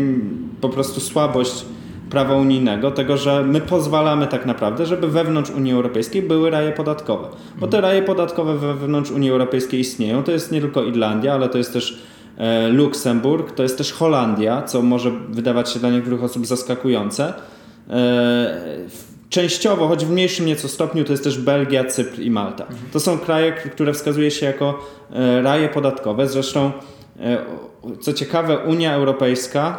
po 0.60 0.68
prostu 0.68 1.00
słabość 1.00 1.64
prawa 2.10 2.34
unijnego, 2.34 2.90
tego, 2.90 3.16
że 3.16 3.44
my 3.44 3.60
pozwalamy 3.60 4.26
tak 4.26 4.46
naprawdę, 4.46 4.86
żeby 4.86 5.08
wewnątrz 5.08 5.50
Unii 5.50 5.72
Europejskiej 5.72 6.22
były 6.22 6.50
raje 6.50 6.72
podatkowe. 6.72 7.28
Bo 7.58 7.66
te 7.66 7.80
raje 7.80 8.02
podatkowe 8.02 8.58
wewnątrz 8.58 9.10
Unii 9.10 9.30
Europejskiej 9.30 9.80
istnieją. 9.80 10.22
To 10.22 10.32
jest 10.32 10.52
nie 10.52 10.60
tylko 10.60 10.82
Irlandia, 10.82 11.34
ale 11.34 11.48
to 11.48 11.58
jest 11.58 11.72
też 11.72 12.02
Luksemburg, 12.70 13.52
to 13.52 13.62
jest 13.62 13.78
też 13.78 13.92
Holandia, 13.92 14.62
co 14.62 14.82
może 14.82 15.10
wydawać 15.28 15.72
się 15.72 15.80
dla 15.80 15.90
niektórych 15.90 16.24
osób 16.24 16.46
zaskakujące. 16.46 17.32
E, 17.90 18.78
Częściowo, 19.30 19.88
choć 19.88 20.04
w 20.04 20.10
mniejszym 20.10 20.46
nieco 20.46 20.68
stopniu, 20.68 21.04
to 21.04 21.12
jest 21.12 21.24
też 21.24 21.38
Belgia, 21.38 21.84
Cypr 21.84 22.20
i 22.20 22.30
Malta. 22.30 22.66
To 22.92 23.00
są 23.00 23.18
kraje, 23.18 23.52
które 23.52 23.92
wskazuje 23.92 24.30
się 24.30 24.46
jako 24.46 24.86
e, 25.12 25.42
raje 25.42 25.68
podatkowe. 25.68 26.28
Zresztą, 26.28 26.72
e, 27.20 27.38
co 28.00 28.12
ciekawe, 28.12 28.58
Unia 28.58 28.94
Europejska 28.94 29.78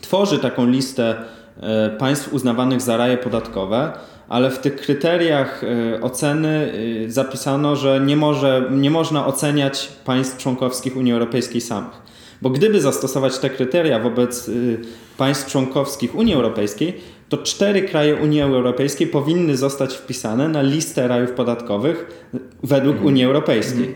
tworzy 0.00 0.38
taką 0.38 0.66
listę 0.66 1.14
e, 1.60 1.90
państw 1.90 2.32
uznawanych 2.32 2.80
za 2.80 2.96
raje 2.96 3.18
podatkowe, 3.18 3.92
ale 4.32 4.50
w 4.50 4.58
tych 4.58 4.76
kryteriach 4.76 5.64
e, 5.64 6.00
oceny 6.00 6.72
e, 7.06 7.10
zapisano, 7.10 7.76
że 7.76 8.00
nie, 8.00 8.16
może, 8.16 8.68
nie 8.70 8.90
można 8.90 9.26
oceniać 9.26 9.88
państw 10.04 10.38
członkowskich 10.38 10.96
Unii 10.96 11.12
Europejskiej 11.12 11.60
samych. 11.60 12.02
Bo 12.42 12.50
gdyby 12.50 12.80
zastosować 12.80 13.38
te 13.38 13.50
kryteria 13.50 13.98
wobec 13.98 14.48
y, 14.48 14.78
państw 15.18 15.50
członkowskich 15.50 16.14
Unii 16.14 16.34
Europejskiej, 16.34 17.00
to 17.28 17.38
cztery 17.38 17.82
kraje 17.82 18.16
Unii 18.16 18.40
Europejskiej 18.40 19.06
powinny 19.06 19.56
zostać 19.56 19.94
wpisane 19.94 20.48
na 20.48 20.62
listę 20.62 21.08
rajów 21.08 21.30
podatkowych 21.30 22.26
według 22.62 23.04
Unii 23.04 23.24
Europejskiej. 23.24 23.94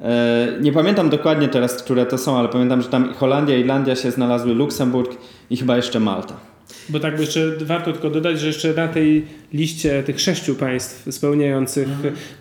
E, 0.00 0.48
Nie 0.60 0.72
pamiętam 0.72 1.10
dokładnie 1.10 1.48
teraz, 1.48 1.74
które 1.82 2.06
to 2.06 2.18
są, 2.18 2.38
ale 2.38 2.48
pamiętam, 2.48 2.82
że 2.82 2.88
tam 2.88 3.14
Holandia, 3.14 3.56
Irlandia 3.56 3.96
się 3.96 4.10
znalazły, 4.10 4.54
Luksemburg 4.54 5.16
i 5.50 5.56
chyba 5.56 5.76
jeszcze 5.76 6.00
Malta. 6.00 6.53
Bo 6.88 7.00
tak, 7.00 7.20
jeszcze 7.20 7.52
warto 7.60 7.92
tylko 7.92 8.10
dodać, 8.10 8.40
że 8.40 8.46
jeszcze 8.46 8.74
na 8.74 8.88
tej 8.88 9.24
liście 9.52 10.02
tych 10.02 10.20
sześciu 10.20 10.54
państw 10.54 11.14
spełniających, 11.14 11.88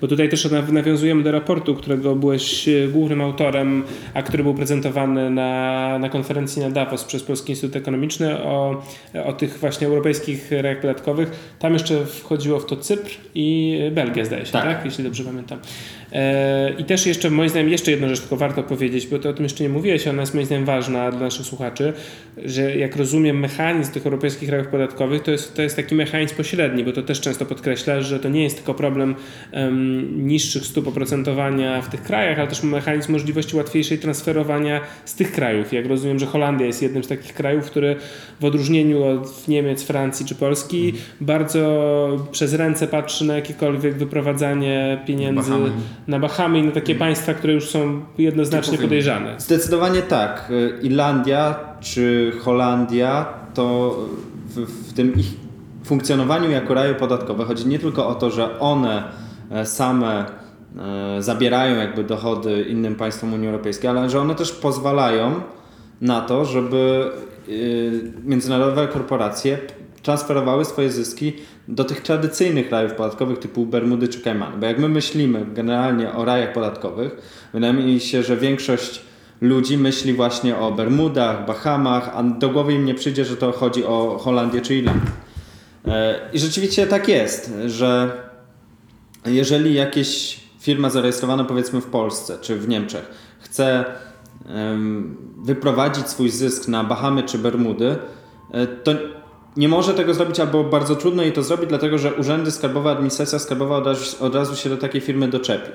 bo 0.02 0.08
tutaj 0.08 0.30
też 0.30 0.46
naw- 0.46 0.72
nawiązujemy 0.72 1.24
do 1.24 1.32
raportu, 1.32 1.76
którego 1.76 2.16
byłeś 2.16 2.68
e, 2.68 2.88
głównym 2.88 3.22
autorem, 3.22 3.84
a 4.14 4.24
który 4.24 4.44
był 4.44 4.54
prezentowany 4.54 5.30
na, 5.30 6.00
na 6.00 6.10
konferencji 6.10 6.62
na 6.62 6.70
Davos 6.70 7.04
przez 7.04 7.24
Polski 7.24 7.52
Instytut 7.52 7.76
Ekonomiczny 7.76 8.44
o, 8.44 8.84
o 9.26 9.34
tych 9.34 9.60
właśnie 9.60 9.88
europejskich 9.88 10.52
rajach 10.52 10.82
podatkowych. 10.82 11.56
Tam 11.60 11.74
jeszcze 11.74 12.06
wchodziło 12.06 12.60
w 12.60 12.66
to 12.66 12.78
Cypr 12.78 13.10
i 13.36 13.78
Belgia, 13.92 14.26
zdaje 14.26 14.46
się, 14.46 14.52
tak? 14.52 14.64
Tak. 14.64 14.86
Jeśli 14.86 15.04
dobrze 15.04 15.24
pamiętam. 15.24 15.60
E, 16.14 16.74
I 16.78 16.84
też 16.84 17.06
jeszcze, 17.06 17.30
moim 17.30 17.50
zdaniem, 17.50 17.70
jeszcze 17.70 17.92
jedną 17.92 18.10
rzecz 18.10 18.20
tylko 18.20 18.38
warto 18.38 18.64
powiedzieć, 18.64 19.08
bo 19.08 19.20
to 19.20 19.30
o 19.30 19.34
tym 19.34 19.44
jeszcze 19.44 19.64
nie 19.64 19.70
mówiłeś, 19.70 20.08
ona 20.08 20.22
jest 20.22 20.34
moim 20.34 20.46
zdaniem 20.46 20.66
ważna 20.66 21.12
dla 21.12 21.20
naszych 21.20 21.46
słuchaczy, 21.46 21.94
że 22.46 22.76
jak 22.76 22.96
rozumiem 22.96 23.40
mechanizm 23.40 23.92
tych 23.92 24.06
europejskich 24.06 24.50
rajów 24.50 24.68
podatkowych, 24.68 25.24
to 25.24 25.32
jest, 25.32 25.56
to 25.56 25.62
jest 25.62 25.76
taki 25.76 25.96
mechanizm 25.96 26.36
pośredni, 26.36 26.84
bo 26.84 26.92
to 26.92 27.04
też 27.04 27.22
często 27.22 27.46
podkreśla, 27.46 28.02
że 28.02 28.20
to 28.20 28.30
nie 28.30 28.44
jest 28.44 28.56
tylko 28.56 28.74
problem 28.74 29.16
em, 29.52 30.28
niższych 30.28 30.66
stóp 30.66 30.88
oprocentowania 30.88 31.82
w 31.82 31.90
tych 31.90 32.02
krajach, 32.02 32.40
ale 32.40 32.48
też 32.48 32.64
mechanizm 32.64 33.12
możliwości 33.12 33.56
łatwiejszej 33.56 33.98
transferowania 34.00 34.82
z 35.06 35.16
tych 35.16 35.32
krajów. 35.32 35.74
Jak 35.74 35.86
rozumiem, 35.86 36.20
że 36.20 36.26
Holandia 36.26 36.68
jest 36.68 36.82
jednym 36.82 37.04
z 37.04 37.08
takich 37.08 37.34
krajów, 37.34 37.66
który 37.66 37.96
w 38.40 38.46
odróżnieniu 38.46 39.04
od 39.04 39.48
Niemiec, 39.48 39.84
Francji 39.84 40.26
czy 40.26 40.36
Polski 40.36 40.94
bardzo 41.22 42.28
przez 42.32 42.54
ręce 42.54 42.88
patrzy 42.88 43.26
na 43.26 43.36
jakiekolwiek 43.36 43.98
wyprowadzanie 43.98 45.02
pieniędzy 45.08 45.52
Bahamy. 45.52 45.72
Na 46.08 46.20
Bahamy 46.20 46.60
i 46.60 46.64
na 46.64 46.72
takie 46.72 46.96
państwa, 46.96 47.34
które 47.34 47.54
już 47.54 47.70
są 47.70 48.02
jednoznacznie 48.18 48.78
podejrzane. 48.78 49.36
Zdecydowanie 49.38 50.02
tak. 50.02 50.52
Y, 50.52 50.80
Irlandia 50.82 51.56
czy 51.80 52.32
Holandia 52.42 53.26
to 53.54 53.98
w, 54.56 54.90
w 54.90 54.94
tym 54.94 55.16
ich 55.16 55.28
funkcjonowaniu 55.84 56.50
jako 56.50 56.74
raju 56.74 56.96
podatkowe 56.96 57.46
chodzi 57.46 57.68
nie 57.68 57.80
tylko 57.80 58.08
o 58.08 58.16
to, 58.16 58.32
że 58.32 58.60
one 58.60 59.04
e, 59.52 59.66
same 59.66 60.26
e, 60.78 61.22
zabierają 61.22 61.76
jakby 61.76 62.04
dochody 62.04 62.64
innym 62.64 62.96
państwom 62.96 63.34
Unii 63.34 63.48
Europejskiej, 63.48 63.90
ale 63.90 64.10
że 64.10 64.22
one 64.22 64.36
też 64.36 64.52
pozwalają 64.52 65.42
na 66.02 66.22
to, 66.22 66.46
żeby 66.46 67.12
y, 67.50 68.12
międzynarodowe 68.24 68.88
korporacje 68.88 69.58
transferowały 70.04 70.66
swoje 70.66 70.92
zyski 70.92 71.34
do 71.68 71.84
tych 71.84 72.02
tradycyjnych 72.02 72.72
rajów 72.72 72.94
podatkowych 72.94 73.40
typu 73.40 73.66
Bermudy 73.66 74.08
czy 74.08 74.22
Kajmany. 74.22 74.58
Bo 74.58 74.66
jak 74.66 74.80
my 74.80 74.90
myślimy 74.90 75.46
generalnie 75.54 76.12
o 76.12 76.26
rajach 76.26 76.54
podatkowych, 76.54 77.18
wydaje 77.54 77.74
mi 77.74 78.00
się, 78.00 78.24
że 78.24 78.38
większość 78.38 79.02
ludzi 79.42 79.78
myśli 79.78 80.14
właśnie 80.14 80.58
o 80.58 80.72
Bermudach, 80.72 81.46
Bahamach, 81.46 82.12
a 82.16 82.24
do 82.24 82.50
głowy 82.50 82.74
im 82.74 82.86
nie 82.86 82.96
przyjdzie, 82.96 83.26
że 83.26 83.38
to 83.38 83.52
chodzi 83.52 83.86
o 83.86 84.18
Holandię 84.22 84.62
czy 84.62 84.76
Irlandię. 84.76 85.12
E, 85.88 86.20
I 86.34 86.40
rzeczywiście 86.40 86.88
tak 86.88 87.08
jest, 87.08 87.54
że 87.66 88.12
jeżeli 89.26 89.74
jakieś 89.74 90.40
firma 90.60 90.90
zarejestrowana 90.90 91.44
powiedzmy 91.44 91.82
w 91.82 91.86
Polsce 91.86 92.38
czy 92.42 92.56
w 92.56 92.68
Niemczech 92.68 93.12
chce 93.40 93.86
wyprowadzić 95.44 96.08
swój 96.08 96.30
zysk 96.30 96.68
na 96.68 96.84
Bahamy 96.84 97.24
czy 97.24 97.38
Bermudy, 97.38 97.96
e, 98.52 98.68
to 98.68 98.92
nie 99.58 99.70
może 99.70 99.94
tego 99.94 100.14
zrobić 100.14 100.40
albo 100.40 100.64
bardzo 100.64 100.96
trudno 100.96 101.24
jej 101.24 101.32
to 101.32 101.44
zrobić, 101.44 101.70
dlatego 101.70 101.98
że 101.98 102.14
urzędy 102.14 102.52
skarbowe, 102.52 102.92
administracja 102.92 103.40
skarbowa 103.40 103.78
od 103.78 103.86
razu, 103.86 104.26
od 104.26 104.36
razu 104.36 104.56
się 104.56 104.70
do 104.70 104.78
takiej 104.78 105.02
firmy 105.02 105.28
doczepi. 105.28 105.72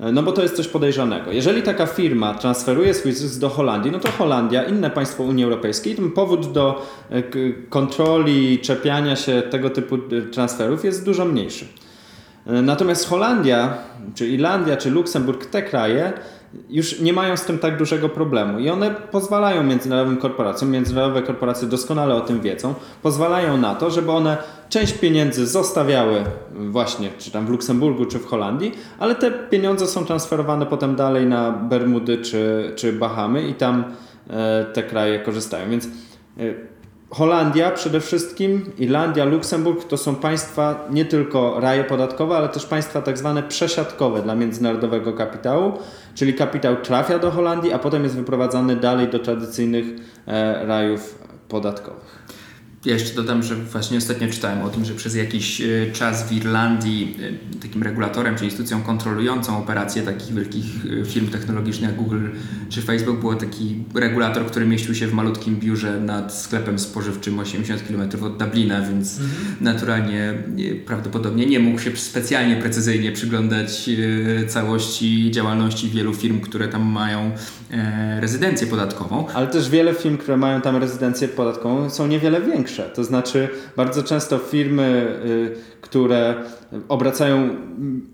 E, 0.00 0.12
no 0.12 0.22
bo 0.22 0.32
to 0.32 0.42
jest 0.42 0.56
coś 0.56 0.68
podejrzanego. 0.68 1.32
Jeżeli 1.32 1.62
taka 1.62 1.86
firma 1.86 2.34
transferuje 2.34 2.94
swój 2.94 3.12
zysk 3.12 3.40
do 3.40 3.48
Holandii, 3.48 3.92
no 3.92 3.98
to 3.98 4.10
Holandia, 4.10 4.64
inne 4.64 4.90
państwo 4.90 5.22
Unii 5.22 5.44
Europejskiej, 5.44 5.94
ten 5.94 6.10
powód 6.10 6.52
do 6.52 6.86
e, 7.10 7.22
kontroli, 7.68 8.58
czepiania 8.58 9.16
się 9.16 9.42
tego 9.42 9.70
typu 9.70 9.98
transferów 10.32 10.84
jest 10.84 11.04
dużo 11.04 11.24
mniejszy. 11.24 11.64
Natomiast 12.46 13.08
Holandia, 13.08 13.74
czy 14.14 14.28
Irlandia, 14.28 14.76
czy 14.76 14.90
Luksemburg, 14.90 15.46
te 15.46 15.62
kraje 15.62 16.12
już 16.68 17.00
nie 17.00 17.12
mają 17.12 17.36
z 17.36 17.44
tym 17.44 17.58
tak 17.58 17.76
dużego 17.76 18.08
problemu 18.08 18.58
i 18.58 18.70
one 18.70 18.90
pozwalają 18.90 19.62
międzynarodowym 19.62 20.18
korporacjom, 20.18 20.70
międzynarodowe 20.70 21.22
korporacje 21.22 21.68
doskonale 21.68 22.14
o 22.14 22.20
tym 22.20 22.40
wiedzą, 22.40 22.74
pozwalają 23.02 23.56
na 23.56 23.74
to, 23.74 23.90
żeby 23.90 24.12
one 24.12 24.36
część 24.68 24.92
pieniędzy 24.92 25.46
zostawiały 25.46 26.24
właśnie 26.52 27.10
czy 27.18 27.30
tam 27.30 27.46
w 27.46 27.50
Luksemburgu, 27.50 28.06
czy 28.06 28.18
w 28.18 28.26
Holandii, 28.26 28.72
ale 28.98 29.14
te 29.14 29.30
pieniądze 29.30 29.86
są 29.86 30.04
transferowane 30.04 30.66
potem 30.66 30.96
dalej 30.96 31.26
na 31.26 31.52
Bermudy 31.52 32.18
czy, 32.18 32.72
czy 32.76 32.92
Bahamy 32.92 33.48
i 33.48 33.54
tam 33.54 33.84
e, 34.30 34.64
te 34.64 34.82
kraje 34.82 35.18
korzystają. 35.18 35.70
Więc 35.70 35.86
e, 35.86 35.90
Holandia 37.10 37.70
przede 37.70 38.00
wszystkim, 38.00 38.72
Irlandia, 38.78 39.24
Luksemburg 39.24 39.84
to 39.84 39.96
są 39.96 40.14
państwa 40.14 40.86
nie 40.90 41.04
tylko 41.04 41.60
raje 41.60 41.84
podatkowe, 41.84 42.36
ale 42.36 42.48
też 42.48 42.66
państwa 42.66 43.02
tak 43.02 43.18
zwane 43.18 43.42
przesiadkowe 43.42 44.22
dla 44.22 44.34
międzynarodowego 44.34 45.12
kapitału, 45.12 45.72
czyli 46.14 46.34
kapitał 46.34 46.76
trafia 46.76 47.18
do 47.18 47.30
Holandii, 47.30 47.72
a 47.72 47.78
potem 47.78 48.02
jest 48.02 48.16
wyprowadzany 48.16 48.76
dalej 48.76 49.08
do 49.08 49.18
tradycyjnych 49.18 49.84
e, 50.26 50.66
rajów 50.66 51.18
podatkowych. 51.48 52.22
Ja 52.84 52.92
jeszcze 52.92 53.14
dodam, 53.14 53.42
że 53.42 53.56
właśnie 53.56 53.98
ostatnio 53.98 54.28
czytałem 54.28 54.62
o 54.62 54.68
tym, 54.68 54.84
że 54.84 54.94
przez 54.94 55.14
jakiś 55.14 55.60
e, 55.60 55.66
czas 55.92 56.28
w 56.28 56.32
Irlandii 56.32 57.16
e, 57.56 57.58
takim 57.58 57.82
regulatorem 57.82 58.36
czy 58.36 58.44
instytucją 58.44 58.82
kontrolującą 58.82 59.58
operacje 59.58 60.02
takich 60.02 60.34
wielkich 60.34 60.64
e, 61.00 61.04
firm 61.04 61.28
technologicznych 61.28 61.90
jak 61.90 61.98
Google 61.98 62.28
czy 62.68 62.82
Facebook 62.82 63.20
był 63.20 63.34
taki 63.34 63.84
regulator, 63.94 64.46
który 64.46 64.66
mieścił 64.66 64.94
się 64.94 65.06
w 65.06 65.12
malutkim 65.12 65.56
biurze 65.56 66.00
nad 66.00 66.34
sklepem 66.34 66.78
spożywczym 66.78 67.38
80 67.38 67.82
km 67.88 68.24
od 68.24 68.38
Dublina, 68.38 68.82
więc 68.82 69.20
mhm. 69.20 69.56
naturalnie 69.60 70.34
prawdopodobnie 70.86 71.46
nie 71.46 71.58
mógł 71.58 71.78
się 71.78 71.96
specjalnie 71.96 72.56
precyzyjnie 72.56 73.12
przyglądać 73.12 73.90
całości 74.48 75.30
działalności 75.30 75.88
wielu 75.88 76.14
firm, 76.14 76.40
które 76.40 76.68
tam 76.68 76.82
mają 76.82 77.30
rezydencję 78.20 78.66
podatkową. 78.66 79.26
Ale 79.34 79.46
też 79.46 79.70
wiele 79.70 79.94
firm, 79.94 80.16
które 80.16 80.36
mają 80.36 80.60
tam 80.60 80.76
rezydencję 80.76 81.28
podatkową 81.28 81.90
są 81.90 82.06
niewiele 82.06 82.40
większe. 82.40 82.82
To 82.82 83.04
znaczy, 83.04 83.48
bardzo 83.76 84.02
często 84.02 84.38
firmy, 84.38 85.08
y, 85.24 85.80
które 85.80 86.34
obracają 86.88 87.50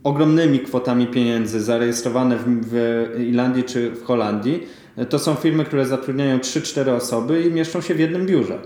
ogromnymi 0.04 0.60
kwotami 0.60 1.06
pieniędzy, 1.06 1.60
zarejestrowane 1.60 2.36
w 2.46 3.06
Irlandii 3.18 3.64
czy 3.64 3.90
w 3.90 4.04
Holandii, 4.04 4.66
to 5.08 5.18
są 5.18 5.34
firmy, 5.34 5.64
które 5.64 5.86
zatrudniają 5.86 6.38
3-4 6.38 6.90
osoby 6.90 7.42
i 7.42 7.50
mieszczą 7.50 7.80
się 7.80 7.94
w 7.94 8.00
jednym 8.00 8.26
biurze. 8.26 8.58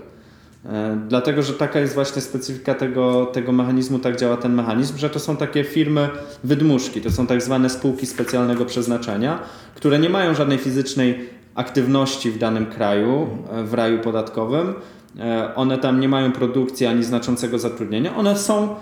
E, 0.65 0.97
dlatego, 1.07 1.43
że 1.43 1.53
taka 1.53 1.79
jest 1.79 1.93
właśnie 1.93 2.21
specyfika 2.21 2.73
tego, 2.73 3.25
tego 3.25 3.51
mechanizmu, 3.51 3.99
tak 3.99 4.15
działa 4.15 4.37
ten 4.37 4.53
mechanizm, 4.53 4.97
że 4.97 5.09
to 5.09 5.19
są 5.19 5.37
takie 5.37 5.63
firmy 5.63 6.09
wydmuszki, 6.43 7.01
to 7.01 7.11
są 7.11 7.27
tak 7.27 7.41
zwane 7.41 7.69
spółki 7.69 8.05
specjalnego 8.05 8.65
przeznaczenia, 8.65 9.39
które 9.75 9.99
nie 9.99 10.09
mają 10.09 10.35
żadnej 10.35 10.57
fizycznej 10.57 11.29
aktywności 11.55 12.31
w 12.31 12.37
danym 12.37 12.65
kraju, 12.65 13.27
e, 13.51 13.63
w 13.63 13.73
raju 13.73 13.99
podatkowym, 13.99 14.73
E, 15.19 15.55
one 15.55 15.77
tam 15.77 15.99
nie 15.99 16.09
mają 16.09 16.31
produkcji 16.31 16.85
ani 16.85 17.03
znaczącego 17.03 17.59
zatrudnienia. 17.59 18.15
One 18.15 18.37
są 18.37 18.75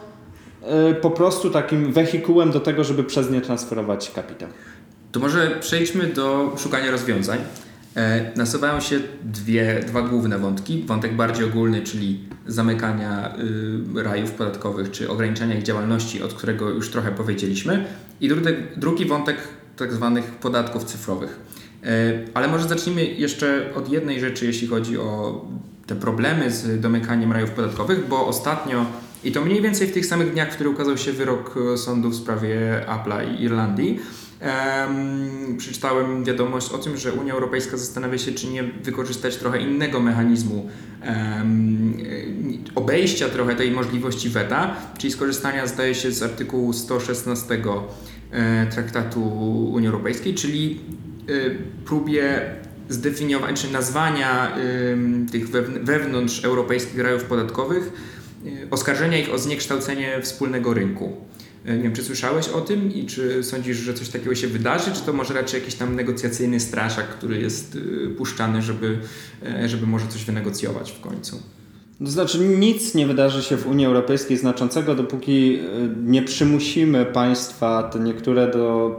po 1.02 1.12
prostu 1.12 1.50
takim 1.50 1.94
wehikułem 1.94 2.52
do 2.52 2.60
tego, 2.60 2.84
żeby 2.84 3.04
przez 3.04 3.32
nie 3.32 3.42
transferować 3.42 4.12
kapitał. 4.12 4.50
To 5.12 5.20
może 5.20 5.58
przejdźmy 5.60 6.04
do 6.04 6.56
szukania 6.58 6.92
rozwiązań. 6.92 7.40
E, 7.96 8.32
nasuwają 8.36 8.80
się 8.80 9.00
dwie, 9.24 9.84
dwa 9.88 10.02
główne 10.02 10.40
wątki. 10.40 10.84
Wątek 10.88 11.16
bardziej 11.16 11.46
ogólny, 11.46 11.82
czyli 11.82 12.20
zamykania 12.48 13.36
y, 13.98 14.04
rajów 14.04 14.32
podatkowych 14.32 14.92
czy 14.92 15.10
ograniczania 15.10 15.56
ich 15.56 15.64
działalności, 15.64 16.24
od 16.24 16.34
którego 16.34 16.70
już 16.70 16.90
trochę 16.92 17.12
powiedzieliśmy. 17.12 17.86
I 18.22 18.28
drugi, 18.28 18.48
drugi 18.78 19.06
wątek 19.06 19.38
tak 19.78 19.94
zwanych 19.94 20.26
podatków 20.26 20.84
cyfrowych. 20.84 21.40
Ale 22.34 22.48
może 22.48 22.68
zacznijmy 22.68 23.06
jeszcze 23.06 23.74
od 23.76 23.90
jednej 23.90 24.20
rzeczy, 24.20 24.46
jeśli 24.46 24.68
chodzi 24.68 24.98
o 24.98 25.46
te 25.88 25.96
problemy 25.96 26.52
z 26.52 26.82
domykaniem 26.82 27.32
rajów 27.32 27.52
podatkowych, 27.52 28.08
bo 28.08 28.28
ostatnio, 28.28 28.86
i 29.24 29.32
to 29.32 29.46
mniej 29.46 29.62
więcej 29.62 29.88
w 29.88 29.94
tych 29.94 30.06
samych 30.06 30.34
dniach, 30.34 30.52
w 30.52 30.56
których 30.56 30.74
ukazał 30.74 30.98
się 30.98 31.12
wyrok 31.12 31.56
sądu 31.78 32.10
w 32.10 32.16
sprawie 32.16 32.86
Apple'a 32.88 33.34
i 33.34 33.44
Irlandii, 33.44 34.00
Um, 34.42 35.58
przeczytałem 35.58 36.24
wiadomość 36.24 36.72
o 36.72 36.78
tym, 36.78 36.98
że 36.98 37.14
Unia 37.14 37.34
Europejska 37.34 37.78
zastanawia 37.78 38.18
się, 38.18 38.32
czy 38.32 38.48
nie 38.48 38.64
wykorzystać 38.64 39.38
trochę 39.38 39.62
innego 39.62 40.00
mechanizmu 40.00 40.70
um, 41.08 41.98
obejścia 42.76 43.30
trochę 43.30 43.56
tej 43.56 43.72
możliwości 43.72 44.30
weta, 44.30 44.76
czyli 44.98 45.14
skorzystania, 45.14 45.68
zdaje 45.68 45.96
się, 45.96 46.12
z 46.12 46.24
artykułu 46.24 46.74
116 46.74 47.62
e, 48.32 48.68
Traktatu 48.68 49.22
Unii 49.72 49.88
Europejskiej, 49.88 50.36
czyli 50.36 50.80
e, 51.28 51.32
próbie 51.86 52.42
zdefiniowania 52.90 53.54
czy 53.54 53.72
nazwania 53.72 54.58
tych 55.32 55.50
wewnątrz 55.84 56.46
europejskich 56.46 57.00
rajów 57.00 57.24
podatkowych, 57.24 57.94
oskarżenia 58.72 59.18
ich 59.18 59.34
o 59.34 59.38
zniekształcenie 59.38 60.22
wspólnego 60.22 60.74
rynku. 60.74 61.18
Y, 61.68 61.78
nie 61.78 61.84
wiem, 61.84 61.94
czy 61.94 62.04
słyszałeś 62.04 62.50
o 62.50 62.62
tym 62.62 62.94
i 62.94 63.06
czy 63.06 63.44
sądzisz, 63.44 63.78
że 63.78 63.94
coś 63.94 64.10
takiego 64.10 64.36
się 64.36 64.48
wydarzy, 64.48 64.92
czy 64.92 65.02
to 65.02 65.14
może 65.14 65.34
raczej 65.34 65.60
jakiś 65.60 65.76
tam 65.76 65.96
negocjacyjny 65.96 66.60
straszak, 66.60 67.08
który 67.08 67.42
jest 67.42 67.76
y, 67.76 68.16
puszczany, 68.18 68.62
żeby, 68.62 68.98
y, 69.64 69.70
żeby 69.70 69.88
może 69.88 70.08
coś 70.08 70.26
wynegocjować 70.26 70.92
w 70.92 71.02
końcu? 71.02 71.42
To 72.00 72.12
znaczy 72.12 72.40
nic 72.40 72.96
nie 72.96 73.08
wydarzy 73.08 73.44
się 73.44 73.58
w 73.58 73.68
Unii 73.68 73.86
Europejskiej 73.86 74.38
znaczącego, 74.38 74.96
dopóki 74.96 75.60
nie 76.06 76.22
przymusimy 76.22 77.06
państwa, 77.06 77.84
te 77.84 78.00
niektóre 78.00 78.52
do 78.52 78.96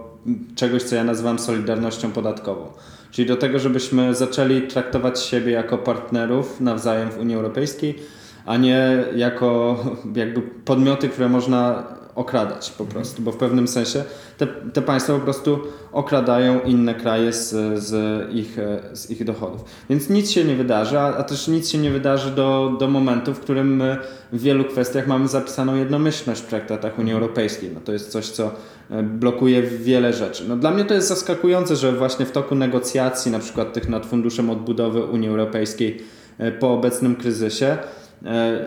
czegoś, 0.54 0.82
co 0.82 0.96
ja 0.96 1.04
nazywam 1.04 1.38
solidarnością 1.38 2.10
podatkową. 2.12 2.66
Czyli 3.10 3.28
do 3.28 3.36
tego, 3.36 3.58
żebyśmy 3.58 4.14
zaczęli 4.14 4.62
traktować 4.62 5.22
siebie 5.22 5.52
jako 5.52 5.78
partnerów 5.78 6.60
nawzajem 6.60 7.10
w 7.10 7.18
Unii 7.18 7.36
Europejskiej, 7.36 7.98
a 8.46 8.56
nie 8.56 9.04
jako 9.16 9.78
jakby 10.14 10.42
podmioty, 10.42 11.08
które 11.08 11.28
można 11.28 11.84
okradać 12.14 12.70
po 12.70 12.84
prostu, 12.84 13.22
bo 13.22 13.32
w 13.32 13.36
pewnym 13.36 13.68
sensie 13.68 14.04
te, 14.38 14.46
te 14.46 14.82
państwa 14.82 15.12
po 15.12 15.20
prostu 15.20 15.58
okradają 15.92 16.60
inne 16.60 16.94
kraje 16.94 17.32
z, 17.32 17.78
z, 17.82 17.94
ich, 18.34 18.56
z 18.92 19.10
ich 19.10 19.24
dochodów. 19.24 19.64
Więc 19.90 20.10
nic 20.10 20.30
się 20.30 20.44
nie 20.44 20.56
wydarzy, 20.56 20.98
a, 20.98 21.16
a 21.16 21.22
też 21.22 21.48
nic 21.48 21.68
się 21.68 21.78
nie 21.78 21.90
wydarzy 21.90 22.30
do, 22.30 22.76
do 22.78 22.88
momentu, 22.88 23.34
w 23.34 23.40
którym 23.40 23.76
my 23.76 23.96
w 24.32 24.42
wielu 24.42 24.64
kwestiach 24.64 25.06
mamy 25.06 25.28
zapisaną 25.28 25.76
jednomyślność 25.76 26.40
w 26.40 26.46
traktatach 26.46 26.98
Unii 26.98 27.12
Europejskiej. 27.12 27.70
No 27.74 27.80
to 27.80 27.92
jest 27.92 28.10
coś, 28.10 28.28
co 28.28 28.50
e, 28.90 29.02
blokuje 29.02 29.62
wiele 29.62 30.12
rzeczy. 30.12 30.44
No 30.48 30.56
dla 30.56 30.70
mnie 30.70 30.84
to 30.84 30.94
jest 30.94 31.08
zaskakujące, 31.08 31.76
że 31.76 31.92
właśnie 31.92 32.26
w 32.26 32.32
toku 32.32 32.54
negocjacji, 32.54 33.32
na 33.32 33.38
przykład 33.38 33.72
tych 33.72 33.88
nad 33.88 34.06
Funduszem 34.06 34.50
Odbudowy 34.50 35.02
Unii 35.02 35.28
Europejskiej 35.28 36.02
e, 36.38 36.52
po 36.52 36.72
obecnym 36.72 37.16
kryzysie, 37.16 37.78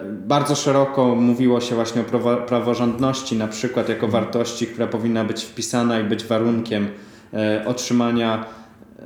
bardzo 0.10 0.56
szeroko 0.56 1.16
mówiło 1.16 1.62
się 1.62 1.76
właśnie 1.76 2.02
o 2.02 2.36
praworządności, 2.36 3.36
na 3.36 3.48
przykład 3.48 3.90
jako 3.90 4.08
wartości, 4.08 4.68
która 4.68 4.88
powinna 4.88 5.26
być 5.26 5.44
wpisana 5.44 6.00
i 6.00 6.04
być 6.04 6.24
warunkiem 6.24 6.88
e, 7.34 7.64
otrzymania 7.66 8.46
e, 9.00 9.06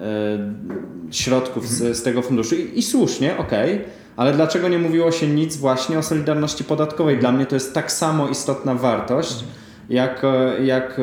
środków 1.12 1.68
z, 1.68 1.98
z 1.98 2.04
tego 2.04 2.22
funduszu. 2.22 2.56
I, 2.56 2.80
i 2.80 2.84
słusznie, 2.84 3.38
okej, 3.38 3.74
okay. 3.76 3.86
ale 4.16 4.34
dlaczego 4.34 4.68
nie 4.68 4.80
mówiło 4.80 5.12
się 5.12 5.28
nic 5.28 5.58
właśnie 5.58 6.00
o 6.00 6.04
solidarności 6.04 6.64
podatkowej? 6.64 7.20
Dla 7.20 7.32
mnie 7.32 7.46
to 7.46 7.56
jest 7.56 7.74
tak 7.74 7.92
samo 7.92 8.28
istotna 8.30 8.76
wartość, 8.76 9.44
jak, 9.90 10.26
jak 10.64 11.02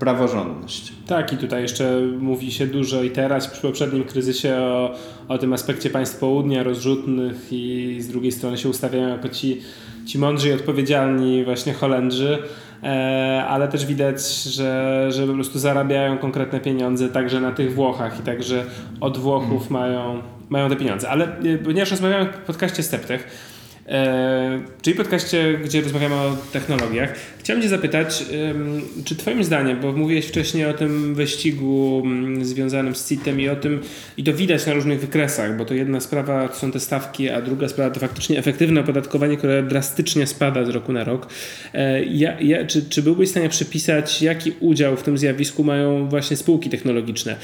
praworządność. 0.00 0.92
Tak, 1.06 1.32
i 1.32 1.36
tutaj 1.36 1.62
jeszcze 1.62 2.00
mówi 2.18 2.52
się 2.52 2.66
dużo 2.66 3.02
i 3.02 3.10
teraz 3.10 3.48
przy 3.48 3.62
poprzednim 3.62 4.04
kryzysie 4.04 4.56
o, 4.56 4.94
o 5.28 5.38
tym 5.38 5.52
aspekcie 5.52 5.90
państw 5.90 6.18
południa 6.18 6.62
rozrzutnych 6.62 7.48
i 7.50 7.96
z 8.00 8.08
drugiej 8.08 8.32
strony 8.32 8.58
się 8.58 8.68
ustawiają 8.68 9.08
jako 9.08 9.28
ci, 9.28 9.60
ci 10.06 10.18
mądrzy 10.18 10.48
i 10.48 10.52
odpowiedzialni 10.52 11.44
właśnie 11.44 11.72
Holendrzy, 11.72 12.38
e, 12.82 13.44
ale 13.48 13.68
też 13.68 13.86
widać, 13.86 14.26
że, 14.42 15.06
że 15.10 15.26
po 15.26 15.34
prostu 15.34 15.58
zarabiają 15.58 16.18
konkretne 16.18 16.60
pieniądze 16.60 17.08
także 17.08 17.40
na 17.40 17.52
tych 17.52 17.74
Włochach 17.74 18.20
i 18.20 18.22
także 18.22 18.64
od 19.00 19.18
Włochów 19.18 19.70
mają, 19.70 20.22
mają 20.48 20.68
te 20.68 20.76
pieniądze. 20.76 21.10
Ale 21.10 21.24
e, 21.24 21.58
ponieważ 21.58 21.90
rozmawiamy 21.90 22.32
w 22.32 22.46
podcaście 22.46 22.82
Steptech, 22.82 23.49
czyli 24.82 24.96
podcaście, 24.96 25.58
gdzie 25.64 25.80
rozmawiamy 25.80 26.14
o 26.14 26.36
technologiach. 26.52 27.14
Chciałem 27.38 27.62
Cię 27.62 27.68
zapytać, 27.68 28.24
czy 29.04 29.16
Twoim 29.16 29.44
zdaniem, 29.44 29.80
bo 29.80 29.92
mówiłeś 29.92 30.26
wcześniej 30.26 30.66
o 30.66 30.72
tym 30.72 31.14
wyścigu 31.14 32.02
mm, 32.04 32.44
związanym 32.44 32.94
z 32.94 33.08
CIT-em 33.08 33.40
i 33.40 33.48
o 33.48 33.56
tym, 33.56 33.80
i 34.16 34.24
to 34.24 34.32
widać 34.32 34.66
na 34.66 34.72
różnych 34.72 35.00
wykresach, 35.00 35.56
bo 35.56 35.64
to 35.64 35.74
jedna 35.74 36.00
sprawa 36.00 36.48
to 36.48 36.54
są 36.54 36.72
te 36.72 36.80
stawki, 36.80 37.28
a 37.28 37.42
druga 37.42 37.68
sprawa 37.68 37.94
to 37.94 38.00
faktycznie 38.00 38.38
efektywne 38.38 38.80
opodatkowanie, 38.80 39.36
które 39.36 39.62
drastycznie 39.62 40.26
spada 40.26 40.64
z 40.64 40.68
roku 40.68 40.92
na 40.92 41.04
rok. 41.04 41.26
E, 41.74 42.04
ja, 42.04 42.40
ja, 42.40 42.66
czy, 42.66 42.88
czy 42.88 43.02
byłbyś 43.02 43.28
w 43.28 43.30
stanie 43.30 43.48
przypisać, 43.48 44.22
jaki 44.22 44.52
udział 44.60 44.96
w 44.96 45.02
tym 45.02 45.18
zjawisku 45.18 45.64
mają 45.64 46.08
właśnie 46.08 46.36
spółki 46.36 46.70
technologiczne? 46.70 47.36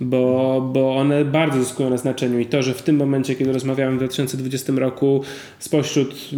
Bo, 0.00 0.60
bo 0.72 0.96
one 0.96 1.24
bardzo 1.24 1.64
zyskują 1.64 1.90
na 1.90 1.96
znaczeniu 1.96 2.38
i 2.38 2.46
to, 2.46 2.62
że 2.62 2.74
w 2.74 2.82
tym 2.82 2.96
momencie, 2.96 3.34
kiedy 3.34 3.52
rozmawiamy 3.52 3.94
w 3.94 3.98
2020 3.98 4.72
roku, 4.76 5.24
spośród 5.58 5.91
spośród 5.92 6.30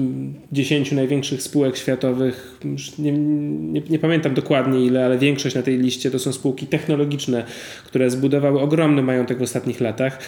10 0.52 0.92
największych 0.92 1.42
spółek 1.42 1.76
światowych, 1.76 2.58
nie, 2.98 3.12
nie, 3.12 3.82
nie, 3.90 3.98
pamiętam 3.98 4.34
dokładnie 4.34 4.86
ile, 4.86 5.04
ale 5.04 5.18
większość 5.18 5.54
na 5.54 5.62
tej 5.62 5.78
liście 5.78 6.10
to 6.10 6.18
są 6.18 6.32
spółki 6.32 6.66
technologiczne, 6.66 7.44
które 7.86 8.10
zbudowały 8.10 8.60
ogromny 8.60 9.02
majątek 9.02 9.38
w 9.38 9.42
ostatnich 9.42 9.80
latach 9.80 10.18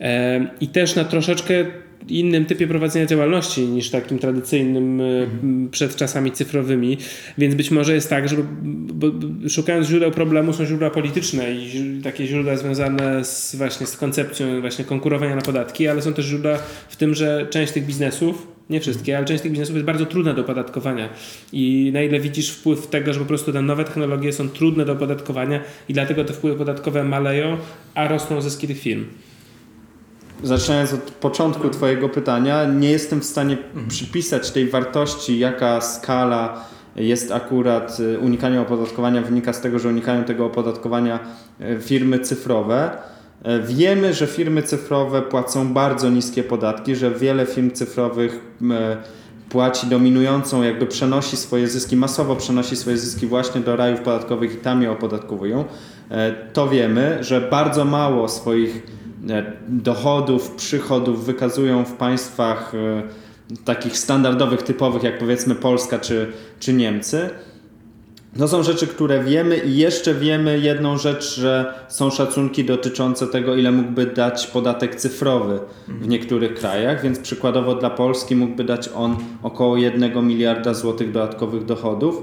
e, 0.00 0.46
i 0.60 0.68
też 0.68 0.94
na 0.94 1.04
troszeczkę 1.04 1.64
innym 2.08 2.44
typie 2.44 2.66
prowadzenia 2.66 3.06
działalności 3.06 3.60
niż 3.60 3.90
takim 3.90 4.18
tradycyjnym 4.18 5.00
mhm. 5.00 5.68
przed 5.70 5.96
czasami 5.96 6.32
cyfrowymi, 6.32 6.98
więc 7.38 7.54
być 7.54 7.70
może 7.70 7.94
jest 7.94 8.10
tak, 8.10 8.28
że 8.28 8.36
szukając 9.48 9.86
źródeł 9.86 10.10
problemu 10.10 10.52
są 10.52 10.64
źródła 10.64 10.90
polityczne 10.90 11.52
i 11.52 12.00
takie 12.04 12.26
źródła 12.26 12.56
związane 12.56 13.24
z, 13.24 13.56
właśnie 13.56 13.86
z 13.86 13.96
koncepcją 13.96 14.60
właśnie 14.60 14.84
konkurowania 14.84 15.36
na 15.36 15.42
podatki, 15.42 15.88
ale 15.88 16.02
są 16.02 16.12
też 16.12 16.26
źródła 16.26 16.58
w 16.88 16.96
tym, 16.96 17.14
że 17.14 17.46
część 17.50 17.72
tych 17.72 17.86
biznesów 17.86 18.55
nie 18.70 18.80
wszystkie, 18.80 19.16
ale 19.16 19.26
część 19.26 19.42
tych 19.42 19.52
biznesów 19.52 19.74
jest 19.74 19.86
bardzo 19.86 20.06
trudna 20.06 20.34
do 20.34 20.42
opodatkowania. 20.42 21.08
I 21.52 21.90
na 21.94 22.02
ile 22.02 22.20
widzisz 22.20 22.50
wpływ 22.50 22.86
tego, 22.86 23.12
że 23.12 23.20
po 23.20 23.26
prostu 23.26 23.52
te 23.52 23.62
nowe 23.62 23.84
technologie 23.84 24.32
są 24.32 24.48
trudne 24.48 24.84
do 24.84 24.92
opodatkowania 24.92 25.60
i 25.88 25.94
dlatego 25.94 26.24
te 26.24 26.32
wpływy 26.32 26.56
podatkowe 26.56 27.04
maleją, 27.04 27.56
a 27.94 28.08
rosną 28.08 28.40
zyski 28.40 28.66
tych 28.66 28.78
firm? 28.78 29.04
Zaczynając 30.42 30.92
od 30.92 31.00
początku 31.00 31.70
Twojego 31.70 32.08
pytania, 32.08 32.64
nie 32.64 32.90
jestem 32.90 33.20
w 33.20 33.24
stanie 33.24 33.58
mhm. 33.58 33.88
przypisać 33.88 34.50
tej 34.50 34.68
wartości, 34.68 35.38
jaka 35.38 35.80
skala 35.80 36.64
jest 36.96 37.32
akurat 37.32 38.00
y, 38.00 38.18
unikania 38.18 38.60
opodatkowania, 38.60 39.22
wynika 39.22 39.52
z 39.52 39.60
tego, 39.60 39.78
że 39.78 39.88
unikają 39.88 40.24
tego 40.24 40.46
opodatkowania 40.46 41.18
y, 41.60 41.80
firmy 41.80 42.18
cyfrowe 42.18 42.90
wiemy, 43.66 44.14
że 44.14 44.26
firmy 44.26 44.62
cyfrowe 44.62 45.22
płacą 45.22 45.72
bardzo 45.72 46.10
niskie 46.10 46.42
podatki, 46.42 46.96
że 46.96 47.10
wiele 47.10 47.46
firm 47.46 47.70
cyfrowych 47.70 48.40
e, 48.70 48.96
płaci 49.48 49.86
dominującą, 49.86 50.62
jakby 50.62 50.86
przenosi 50.86 51.36
swoje 51.36 51.68
zyski, 51.68 51.96
masowo 51.96 52.36
przenosi 52.36 52.76
swoje 52.76 52.98
zyski 52.98 53.26
właśnie 53.26 53.60
do 53.60 53.76
rajów 53.76 54.00
podatkowych 54.00 54.54
i 54.54 54.56
tam 54.56 54.82
je 54.82 54.90
opodatkowują. 54.90 55.64
E, 56.10 56.32
to 56.52 56.68
wiemy, 56.68 57.24
że 57.24 57.40
bardzo 57.40 57.84
mało 57.84 58.28
swoich 58.28 58.82
dochodów, 59.68 60.50
przychodów 60.50 61.24
wykazują 61.24 61.84
w 61.84 61.92
państwach 61.92 62.72
takich 63.64 63.98
standardowych, 63.98 64.62
typowych, 64.62 65.02
jak 65.02 65.18
powiedzmy 65.18 65.54
Polska 65.54 65.98
czy, 65.98 66.32
czy 66.60 66.72
Niemcy. 66.72 67.30
To 68.38 68.48
są 68.48 68.62
rzeczy, 68.62 68.86
które 68.86 69.24
wiemy 69.24 69.58
i 69.58 69.76
jeszcze 69.76 70.14
wiemy 70.14 70.58
jedną 70.58 70.98
rzecz, 70.98 71.36
że 71.36 71.74
są 71.88 72.10
szacunki 72.10 72.64
dotyczące 72.64 73.26
tego, 73.26 73.56
ile 73.56 73.72
mógłby 73.72 74.06
dać 74.06 74.46
podatek 74.46 74.94
cyfrowy 74.94 75.58
w 75.88 76.08
niektórych 76.08 76.54
krajach, 76.54 77.02
więc 77.02 77.18
przykładowo 77.18 77.74
dla 77.74 77.90
Polski 77.90 78.36
mógłby 78.36 78.64
dać 78.64 78.90
on 78.94 79.16
około 79.42 79.76
1 79.76 80.26
miliarda 80.26 80.74
złotych 80.74 81.12
dodatkowych 81.12 81.64
dochodów. 81.64 82.22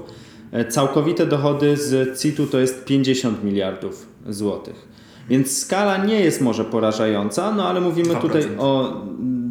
E, 0.52 0.64
całkowite 0.64 1.26
dochody 1.26 1.76
z 1.76 2.20
CIT-u 2.20 2.46
to 2.46 2.58
jest 2.58 2.84
50 2.84 3.44
miliardów 3.44 4.08
złotych. 4.28 4.88
Więc 5.28 5.58
skala 5.58 6.04
nie 6.04 6.20
jest 6.20 6.40
może 6.40 6.64
porażająca, 6.64 7.54
no 7.54 7.68
ale 7.68 7.80
mówimy 7.80 8.14
2%. 8.14 8.20
tutaj 8.20 8.42
o 8.58 9.02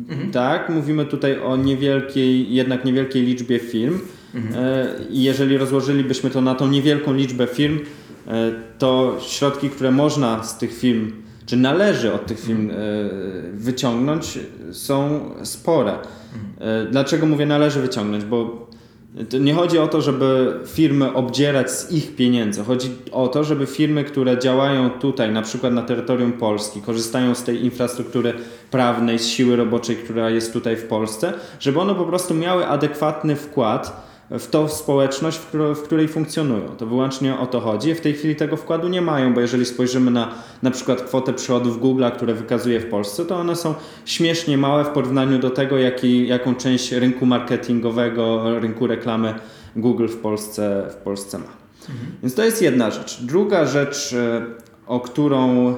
mhm. 0.10 0.32
tak, 0.32 0.70
mówimy 0.70 1.06
tutaj 1.06 1.40
o 1.40 1.58
niewielkiej, 1.58 2.54
jednak 2.54 2.86
niewielkiej 2.86 3.24
liczbie 3.24 3.60
firm. 3.60 4.00
Mhm. 4.36 4.66
I 5.10 5.24
jeżeli 5.24 5.58
rozłożylibyśmy 5.58 6.30
to 6.30 6.42
na 6.42 6.56
tą 6.56 6.68
niewielką 6.68 7.14
liczbę 7.14 7.48
firm, 7.48 7.80
e, 8.28 8.52
to 8.78 9.18
środki, 9.22 9.70
które 9.70 9.92
można 9.92 10.44
z 10.44 10.58
tych 10.58 10.78
firm, 10.78 11.12
czy 11.46 11.58
należy 11.58 12.14
od 12.14 12.26
tych 12.26 12.40
firm 12.40 12.72
e, 12.72 12.74
wyciągnąć, 13.54 14.40
są 14.72 15.30
spore. 15.44 15.94
Dlaczego 16.92 17.26
mówię 17.26 17.46
należy 17.46 17.82
wyciągnąć? 17.82 18.26
Bo 18.26 18.68
nie 19.40 19.54
chodzi 19.54 19.80
o 19.80 19.88
to, 19.88 20.02
żeby 20.02 20.60
firmy 20.66 21.14
obdzierać 21.14 21.72
z 21.72 21.92
ich 21.92 22.16
pieniędzy. 22.16 22.64
Chodzi 22.64 22.92
o 23.12 23.28
to, 23.28 23.44
żeby 23.44 23.66
firmy, 23.66 24.04
które 24.04 24.40
działają 24.40 24.90
tutaj, 24.90 25.32
na 25.32 25.42
przykład 25.42 25.74
na 25.74 25.82
terytorium 25.82 26.34
Polski, 26.34 26.82
korzystają 26.82 27.36
z 27.36 27.44
tej 27.44 27.66
infrastruktury 27.66 28.34
prawnej, 28.72 29.20
z 29.20 29.28
siły 29.28 29.56
roboczej, 29.56 29.96
która 29.96 30.30
jest 30.30 30.54
tutaj 30.54 30.76
w 30.76 30.84
Polsce, 30.84 31.34
żeby 31.60 31.80
one 31.80 31.96
po 31.96 32.06
prostu 32.06 32.34
miały 32.34 32.68
adekwatny 32.68 33.36
wkład 33.36 34.13
w 34.40 34.48
tą 34.48 34.68
społeczność, 34.68 35.40
w, 35.76 35.82
której, 35.84 36.08
funkcjonują. 36.08 36.68
To 36.78 36.86
wyłącznie 36.86 37.40
o 37.40 37.48
to 37.48 37.60
chodzi. 37.60 37.96
W 37.96 38.02
tej 38.02 38.14
chwili 38.14 38.36
tego 38.36 38.58
wkładu 38.58 38.88
nie 38.88 39.02
mają, 39.02 39.34
bo 39.34 39.42
jeżeli 39.42 39.66
spojrzymy 39.66 40.12
na 40.12 40.32
na 40.62 40.72
przykład 40.72 41.02
kwotę 41.02 41.34
przychodów 41.34 41.82
Google'a, 41.82 42.12
które 42.12 42.34
wykazuje 42.34 42.80
w 42.80 42.90
Polsce, 42.90 43.26
to 43.26 43.36
one 43.36 43.56
są 43.56 43.74
śmiesznie 44.06 44.58
małe 44.58 44.86
w 44.86 44.90
porównaniu 44.90 45.40
do 45.40 45.50
tego, 45.50 45.78
jaki, 45.78 46.28
jaką 46.28 46.56
część 46.56 46.92
rynku 46.92 47.26
marketingowego, 47.26 48.60
rynku 48.60 48.88
reklamy 48.88 49.34
Google 49.76 50.08
w 50.08 50.18
Polsce, 50.18 50.88
w 50.92 50.96
Polsce 50.96 51.38
ma. 51.38 51.46
Mhm. 51.90 52.12
Więc 52.22 52.36
to 52.36 52.44
jest 52.44 52.62
jedna 52.62 52.92
rzecz. 52.92 53.22
Druga 53.22 53.66
rzecz, 53.66 54.14
e, 54.14 54.46
o 54.88 55.00
którą 55.00 55.76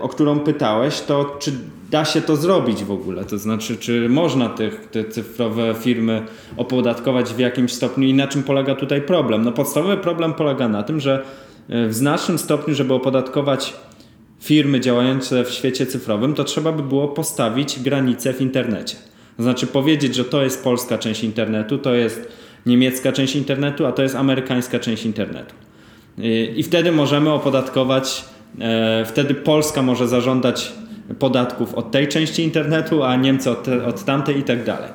o 0.00 0.08
którą 0.08 0.40
pytałeś, 0.40 1.00
to 1.00 1.36
czy 1.38 1.52
da 1.90 2.04
się 2.04 2.20
to 2.20 2.36
zrobić 2.36 2.84
w 2.84 2.90
ogóle? 2.90 3.24
To 3.24 3.38
znaczy, 3.38 3.76
czy 3.76 4.08
można 4.08 4.48
tych, 4.48 4.88
te 4.90 5.04
cyfrowe 5.04 5.74
firmy 5.80 6.26
opodatkować 6.56 7.34
w 7.34 7.38
jakimś 7.38 7.72
stopniu 7.72 8.08
i 8.08 8.14
na 8.14 8.28
czym 8.28 8.42
polega 8.42 8.74
tutaj 8.74 9.02
problem? 9.02 9.44
No 9.44 9.52
podstawowy 9.52 9.96
problem 9.96 10.32
polega 10.32 10.68
na 10.68 10.82
tym, 10.82 11.00
że 11.00 11.24
e, 11.68 11.88
w 11.88 11.94
znacznym 11.94 12.38
stopniu, 12.38 12.74
żeby 12.74 12.94
opodatkować 12.94 13.74
firmy 14.40 14.80
działające 14.80 15.44
w 15.44 15.50
świecie 15.50 15.86
cyfrowym, 15.86 16.34
to 16.34 16.44
trzeba 16.44 16.72
by 16.72 16.82
było 16.82 17.08
postawić 17.08 17.80
granice 17.80 18.32
w 18.32 18.40
internecie. 18.40 18.96
To 19.36 19.42
znaczy 19.42 19.66
powiedzieć, 19.66 20.14
że 20.14 20.24
to 20.24 20.42
jest 20.42 20.64
polska 20.64 20.98
część 20.98 21.24
internetu, 21.24 21.78
to 21.78 21.94
jest 21.94 22.28
niemiecka 22.66 23.12
część 23.12 23.36
internetu, 23.36 23.86
a 23.86 23.92
to 23.92 24.02
jest 24.02 24.14
amerykańska 24.14 24.78
część 24.78 25.04
internetu. 25.04 25.54
I 26.56 26.62
wtedy 26.62 26.92
możemy 26.92 27.32
opodatkować 27.32 28.24
wtedy 29.06 29.34
Polska 29.34 29.82
może 29.82 30.08
zażądać 30.08 30.72
podatków 31.18 31.74
od 31.74 31.90
tej 31.90 32.08
części 32.08 32.42
internetu, 32.42 33.02
a 33.02 33.16
Niemcy 33.16 33.50
od, 33.50 33.62
te, 33.62 33.86
od 33.86 34.04
tamtej 34.04 34.38
i 34.38 34.42
tak 34.42 34.64
dalej. 34.64 34.90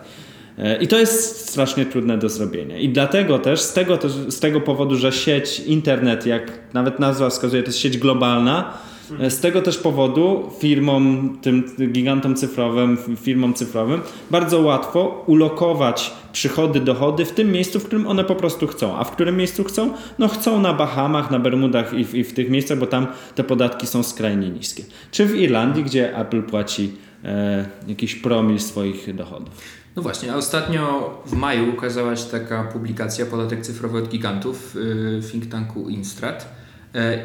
E, 0.58 0.78
I 0.84 0.88
to 0.88 1.00
jest 1.00 1.50
strasznie 1.50 1.86
trudne 1.86 2.18
do 2.18 2.30
zrobienia. 2.30 2.78
I 2.78 2.90
dlatego 2.90 3.40
też 3.40 3.62
z, 3.62 3.74
tego, 3.74 4.00
z 4.28 4.40
tego 4.40 4.62
powodu, 4.62 4.96
że 4.96 5.12
sieć 5.12 5.60
internet, 5.60 6.26
jak 6.26 6.52
nawet 6.74 7.00
nazwa 7.00 7.30
wskazuje, 7.30 7.64
to 7.64 7.70
jest 7.70 7.80
sieć 7.80 7.98
globalna, 7.98 8.74
E, 8.74 8.95
z 9.30 9.40
tego 9.40 9.62
też 9.62 9.78
powodu 9.78 10.50
firmom, 10.60 11.38
tym 11.42 11.64
gigantom 11.92 12.36
cyfrowym, 12.36 12.98
firmom 13.18 13.54
cyfrowym 13.54 14.02
bardzo 14.32 14.62
łatwo 14.62 15.24
ulokować 15.28 16.14
przychody, 16.34 16.80
dochody 16.80 17.26
w 17.26 17.32
tym 17.32 17.52
miejscu, 17.52 17.80
w 17.80 17.86
którym 17.86 18.08
one 18.08 18.24
po 18.24 18.36
prostu 18.36 18.68
chcą. 18.68 18.98
A 18.98 19.04
w 19.04 19.12
którym 19.12 19.38
miejscu 19.38 19.64
chcą? 19.64 19.94
No 20.20 20.28
chcą 20.28 20.62
na 20.62 20.74
Bahamach, 20.74 21.32
na 21.32 21.40
Bermudach 21.40 21.94
i 21.94 22.06
w, 22.06 22.16
i 22.16 22.24
w 22.24 22.34
tych 22.34 22.50
miejscach, 22.50 22.78
bo 22.78 22.88
tam 22.88 23.08
te 23.36 23.44
podatki 23.44 23.88
są 23.88 24.04
skrajnie 24.04 24.50
niskie. 24.50 24.84
Czy 25.12 25.26
w 25.26 25.36
Irlandii, 25.36 25.84
gdzie 25.84 26.18
Apple 26.18 26.44
płaci 26.44 26.92
e, 27.24 27.66
jakiś 27.88 28.16
promil 28.16 28.60
swoich 28.60 29.16
dochodów. 29.16 29.50
No 29.96 30.02
właśnie, 30.02 30.34
a 30.34 30.36
ostatnio 30.36 31.14
w 31.26 31.34
maju 31.34 31.70
ukazała 31.70 32.16
się 32.16 32.26
taka 32.26 32.64
publikacja 32.64 33.26
Podatek 33.26 33.62
cyfrowy 33.62 33.98
od 33.98 34.10
gigantów 34.10 34.72
w 35.20 35.30
think 35.32 35.46
tanku 35.46 35.90
Instrat 35.90 36.56
E, 36.62 36.65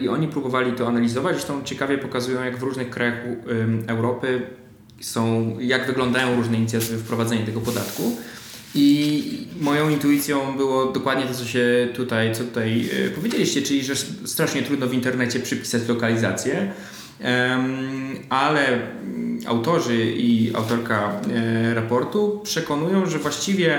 i 0.00 0.08
oni 0.08 0.28
próbowali 0.28 0.72
to 0.72 0.88
analizować. 0.88 1.34
Zresztą 1.34 1.62
ciekawie 1.64 1.98
pokazują, 1.98 2.44
jak 2.44 2.58
w 2.58 2.62
różnych 2.62 2.90
krajach 2.90 3.14
Europy 3.86 4.42
są, 5.00 5.56
jak 5.60 5.86
wyglądają 5.86 6.36
różne 6.36 6.56
inicjatywy 6.56 6.98
wprowadzenia 6.98 7.46
tego 7.46 7.60
podatku. 7.60 8.16
I 8.74 9.46
moją 9.60 9.88
intuicją 9.88 10.56
było 10.56 10.86
dokładnie 10.86 11.26
to, 11.26 11.34
co 11.34 11.44
się 11.44 11.88
tutaj, 11.94 12.34
co 12.34 12.44
tutaj 12.44 12.90
e, 13.06 13.10
powiedzieliście, 13.10 13.62
czyli 13.62 13.84
że 13.84 13.96
strasznie 14.24 14.62
trudno 14.62 14.86
w 14.86 14.94
internecie 14.94 15.40
przypisać 15.40 15.88
lokalizację, 15.88 16.72
ale 18.28 18.78
autorzy 19.46 20.12
i 20.16 20.54
autorka 20.54 21.20
e, 21.30 21.74
raportu 21.74 22.40
przekonują, 22.44 23.06
że 23.06 23.18
właściwie 23.18 23.78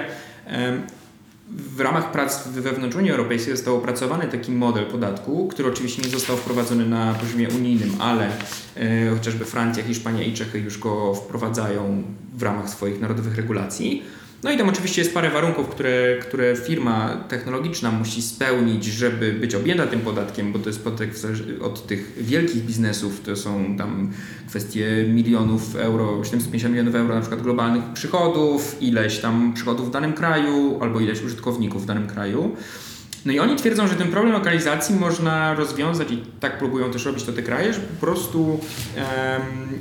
w 1.58 1.80
ramach 1.80 2.12
prac 2.12 2.48
wewnątrz 2.48 2.96
Unii 2.96 3.12
Europejskiej 3.12 3.56
został 3.56 3.76
opracowany 3.76 4.28
taki 4.28 4.52
model 4.52 4.86
podatku, 4.86 5.48
który 5.48 5.70
oczywiście 5.70 6.02
nie 6.02 6.10
został 6.10 6.38
wprowadzony 6.38 6.86
na 6.86 7.14
poziomie 7.14 7.50
unijnym, 7.50 7.92
ale 8.00 8.30
e, 8.76 9.10
chociażby 9.10 9.46
Francja, 9.46 9.84
Hiszpania 9.84 10.24
i 10.24 10.34
Czechy 10.34 10.60
już 10.60 10.78
go 10.78 11.14
wprowadzają 11.14 12.04
w 12.38 12.44
ramach 12.44 12.70
swoich 12.70 13.02
narodowych 13.02 13.36
regulacji. 13.36 14.04
No 14.44 14.52
i 14.52 14.58
tam 14.58 14.70
oczywiście 14.70 15.02
jest 15.02 15.14
parę 15.14 15.30
warunków, 15.30 15.70
które, 15.70 16.18
które 16.22 16.56
firma 16.56 17.24
technologiczna 17.30 17.92
musi 17.92 18.22
spełnić, 18.22 18.86
żeby 18.86 19.34
być 19.34 19.56
objęta 19.56 19.88
tym 19.88 20.00
podatkiem, 20.00 20.52
bo 20.52 20.60
to 20.60 20.70
jest 20.70 20.84
podatek 20.84 21.10
od 21.62 21.88
tych 21.88 22.14
wielkich 22.18 22.64
biznesów, 22.64 23.22
to 23.22 23.36
są 23.36 23.78
tam 23.78 24.12
kwestie 24.48 25.06
milionów 25.08 25.76
euro, 25.76 26.24
750 26.24 26.72
milionów 26.72 26.96
euro 26.96 27.16
na 27.16 27.22
przykład 27.22 27.42
globalnych 27.42 27.84
przychodów, 27.94 28.78
ileś 28.82 29.20
tam 29.20 29.54
przychodów 29.54 29.88
w 29.88 29.92
danym 29.92 30.14
kraju, 30.14 30.78
albo 30.82 31.00
ileś 31.00 31.24
użytkowników 31.24 31.84
w 31.84 31.86
danym 31.86 32.08
kraju. 32.08 32.56
No 33.26 33.32
i 33.32 33.40
oni 33.40 33.56
twierdzą, 33.56 33.88
że 33.88 33.96
ten 33.96 34.08
problem 34.08 34.34
lokalizacji 34.34 34.96
można 34.96 35.54
rozwiązać 35.54 36.12
i 36.12 36.18
tak 36.40 36.58
próbują 36.58 36.92
też 36.92 37.06
robić 37.06 37.24
to 37.24 37.34
te 37.34 37.42
kraje, 37.42 37.74
że 37.74 37.80
po 37.80 38.06
prostu 38.06 38.44
um, 38.50 38.60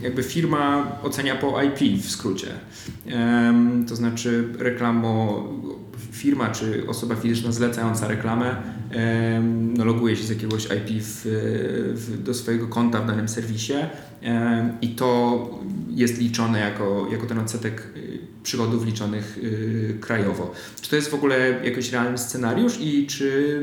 jakby 0.02 0.22
firma 0.22 0.92
ocenia 1.02 1.36
po 1.36 1.62
IP 1.62 2.02
w 2.02 2.10
skrócie. 2.10 2.46
Um, 3.06 3.86
to 3.88 3.96
znaczy 3.96 4.44
reklamo, 4.58 5.44
firma 6.12 6.48
czy 6.48 6.84
osoba 6.88 7.16
fizyczna 7.16 7.52
zlecająca 7.52 8.08
reklamę 8.08 8.56
um, 8.94 9.74
no 9.76 9.84
loguje 9.84 10.16
się 10.16 10.24
z 10.24 10.30
jakiegoś 10.30 10.64
IP 10.64 11.02
w, 11.02 11.22
w, 11.94 12.22
do 12.22 12.34
swojego 12.34 12.68
konta 12.68 13.00
w 13.00 13.06
danym 13.06 13.28
serwisie 13.28 13.74
i 14.82 14.88
to 14.88 15.50
jest 15.90 16.18
liczone 16.18 16.60
jako, 16.60 17.06
jako 17.12 17.26
ten 17.26 17.38
odsetek 17.38 17.82
przychodów 18.42 18.86
liczonych 18.86 19.38
yy, 19.42 19.98
krajowo. 20.00 20.52
Czy 20.80 20.90
to 20.90 20.96
jest 20.96 21.10
w 21.10 21.14
ogóle 21.14 21.60
jakiś 21.64 21.92
realny 21.92 22.18
scenariusz 22.18 22.80
i 22.80 23.06
czy 23.06 23.60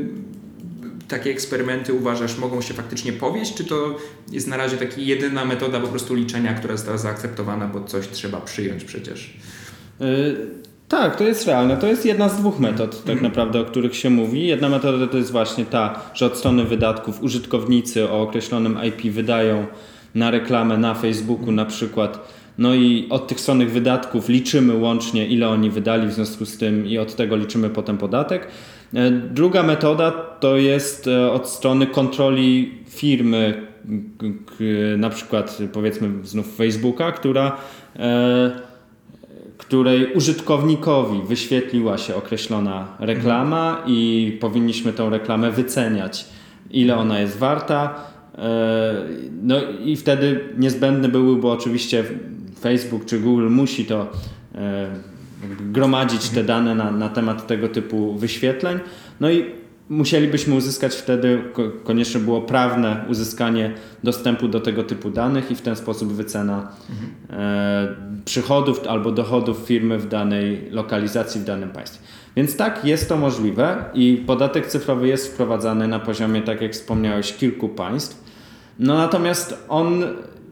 takie 1.07 1.31
eksperymenty 1.31 1.93
uważasz 1.93 2.37
mogą 2.37 2.61
się 2.61 2.73
faktycznie 2.73 3.13
powieść, 3.13 3.55
czy 3.55 3.65
to 3.65 3.97
jest 4.31 4.47
na 4.47 4.57
razie 4.57 4.77
taka 4.77 4.93
jedyna 4.97 5.45
metoda 5.45 5.79
po 5.79 5.87
prostu 5.87 6.13
liczenia, 6.13 6.53
która 6.53 6.77
została 6.77 6.97
zaakceptowana, 6.97 7.67
bo 7.67 7.83
coś 7.83 8.07
trzeba 8.07 8.41
przyjąć 8.41 8.83
przecież? 8.83 9.33
Yy, 9.99 10.37
tak, 10.87 11.15
to 11.15 11.23
jest 11.23 11.47
realne. 11.47 11.77
To 11.77 11.87
jest 11.87 12.05
jedna 12.05 12.29
z 12.29 12.37
dwóch 12.37 12.59
metod, 12.59 13.03
tak 13.03 13.11
mm. 13.11 13.23
naprawdę, 13.23 13.61
o 13.61 13.65
których 13.65 13.95
się 13.95 14.09
mówi. 14.09 14.47
Jedna 14.47 14.69
metoda 14.69 15.07
to 15.07 15.17
jest 15.17 15.31
właśnie 15.31 15.65
ta, 15.65 16.01
że 16.13 16.25
od 16.25 16.37
strony 16.37 16.63
wydatków 16.63 17.23
użytkownicy 17.23 18.09
o 18.09 18.21
określonym 18.21 18.79
IP 18.83 19.13
wydają 19.13 19.65
na 20.15 20.31
reklamę 20.31 20.77
na 20.77 20.93
Facebooku 20.93 21.51
na 21.51 21.65
przykład 21.65 22.36
no 22.57 22.73
i 22.73 23.07
od 23.09 23.27
tych 23.27 23.39
stronnych 23.39 23.71
wydatków 23.71 24.29
liczymy 24.29 24.75
łącznie, 24.75 25.27
ile 25.27 25.49
oni 25.49 25.69
wydali 25.69 26.07
w 26.07 26.13
związku 26.13 26.45
z 26.45 26.57
tym 26.57 26.87
i 26.87 26.97
od 26.97 27.15
tego 27.15 27.35
liczymy 27.35 27.69
potem 27.69 27.97
podatek. 27.97 28.47
E, 28.93 29.11
druga 29.11 29.63
metoda 29.63 30.11
to 30.11 30.57
jest 30.57 31.07
e, 31.07 31.31
od 31.31 31.49
strony 31.49 31.87
kontroli 31.87 32.77
firmy, 32.89 33.67
na 34.97 35.09
przykład 35.09 35.57
powiedzmy 35.73 36.09
znów 36.23 36.55
Facebooka, 36.55 37.11
która, 37.11 37.57
e, 37.95 38.51
której 39.57 40.13
użytkownikowi 40.13 41.21
wyświetliła 41.27 41.97
się 41.97 42.15
określona 42.15 42.87
reklama 42.99 43.83
i 43.87 44.37
powinniśmy 44.41 44.93
tą 44.93 45.09
reklamę 45.09 45.51
wyceniać, 45.51 46.25
ile 46.71 46.97
ona 46.97 47.19
jest 47.19 47.37
warta. 47.37 47.95
No 49.43 49.55
i 49.85 49.95
wtedy 49.95 50.39
niezbędny 50.57 51.09
byłby 51.09 51.47
oczywiście 51.47 52.03
Facebook 52.61 53.05
czy 53.05 53.19
Google 53.19 53.49
musi 53.49 53.85
to 53.85 54.11
e, 54.55 54.89
gromadzić 55.59 56.29
te 56.29 56.43
dane 56.43 56.75
na, 56.75 56.91
na 56.91 57.09
temat 57.09 57.47
tego 57.47 57.69
typu 57.69 58.13
wyświetleń. 58.13 58.79
No 59.19 59.31
i 59.31 59.45
musielibyśmy 59.89 60.55
uzyskać 60.55 60.95
wtedy, 60.95 61.41
konieczne 61.83 62.19
było 62.19 62.41
prawne 62.41 63.05
uzyskanie 63.09 63.73
dostępu 64.03 64.47
do 64.47 64.59
tego 64.59 64.83
typu 64.83 65.09
danych 65.09 65.51
i 65.51 65.55
w 65.55 65.61
ten 65.61 65.75
sposób 65.75 66.13
wycena 66.13 66.71
e, 67.29 67.95
przychodów 68.25 68.87
albo 68.87 69.11
dochodów 69.11 69.57
firmy 69.57 69.97
w 69.97 70.07
danej 70.07 70.71
lokalizacji, 70.71 71.41
w 71.41 71.43
danym 71.43 71.69
państwie. 71.69 71.99
Więc 72.35 72.57
tak, 72.57 72.85
jest 72.85 73.09
to 73.09 73.17
możliwe 73.17 73.85
i 73.93 74.23
podatek 74.27 74.67
cyfrowy 74.67 75.07
jest 75.07 75.33
wprowadzany 75.33 75.87
na 75.87 75.99
poziomie, 75.99 76.41
tak 76.41 76.61
jak 76.61 76.71
wspomniałeś, 76.71 77.33
kilku 77.33 77.69
państw. 77.69 78.23
No 78.79 78.97
natomiast 78.97 79.65
on 79.69 80.03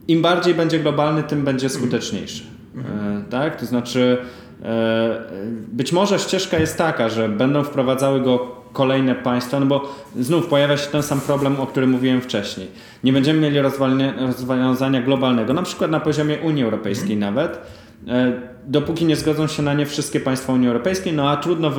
im 0.07 0.21
bardziej 0.21 0.53
będzie 0.53 0.79
globalny, 0.79 1.23
tym 1.23 1.43
będzie 1.43 1.69
skuteczniejszy. 1.69 2.43
Mhm. 2.75 3.25
Tak? 3.25 3.59
To 3.59 3.65
znaczy, 3.65 4.17
e, 4.63 5.21
być 5.67 5.91
może 5.91 6.19
ścieżka 6.19 6.59
jest 6.59 6.77
taka, 6.77 7.09
że 7.09 7.29
będą 7.29 7.63
wprowadzały 7.63 8.21
go 8.21 8.55
kolejne 8.73 9.15
państwa, 9.15 9.59
no 9.59 9.65
bo 9.65 9.95
znów 10.19 10.47
pojawia 10.47 10.77
się 10.77 10.89
ten 10.89 11.03
sam 11.03 11.21
problem, 11.21 11.59
o 11.59 11.67
którym 11.67 11.89
mówiłem 11.89 12.21
wcześniej. 12.21 12.67
Nie 13.03 13.13
będziemy 13.13 13.39
mieli 13.39 13.59
rozwiązania 13.59 15.01
globalnego, 15.01 15.53
na 15.53 15.63
przykład 15.63 15.91
na 15.91 15.99
poziomie 15.99 16.37
Unii 16.39 16.63
Europejskiej 16.63 17.17
nawet, 17.17 17.59
e, 18.07 18.33
dopóki 18.67 19.05
nie 19.05 19.15
zgodzą 19.15 19.47
się 19.47 19.63
na 19.63 19.73
nie 19.73 19.85
wszystkie 19.85 20.19
państwa 20.19 20.53
Unii 20.53 20.67
Europejskiej, 20.67 21.13
no 21.13 21.29
a 21.29 21.37
trudno 21.37 21.71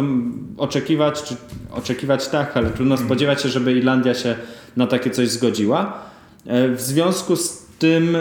oczekiwać, 0.57 1.23
czy 1.23 1.37
oczekiwać 1.73 2.29
tak, 2.29 2.57
ale 2.57 2.71
trudno 2.71 2.97
spodziewać 2.97 3.43
się, 3.43 3.49
żeby 3.49 3.73
Irlandia 3.73 4.15
się 4.15 4.35
na 4.77 4.87
takie 4.87 5.11
coś 5.11 5.29
zgodziła. 5.29 5.93
W 6.47 6.77
związku 6.81 7.37
z 7.37 7.66
tym 7.79 8.17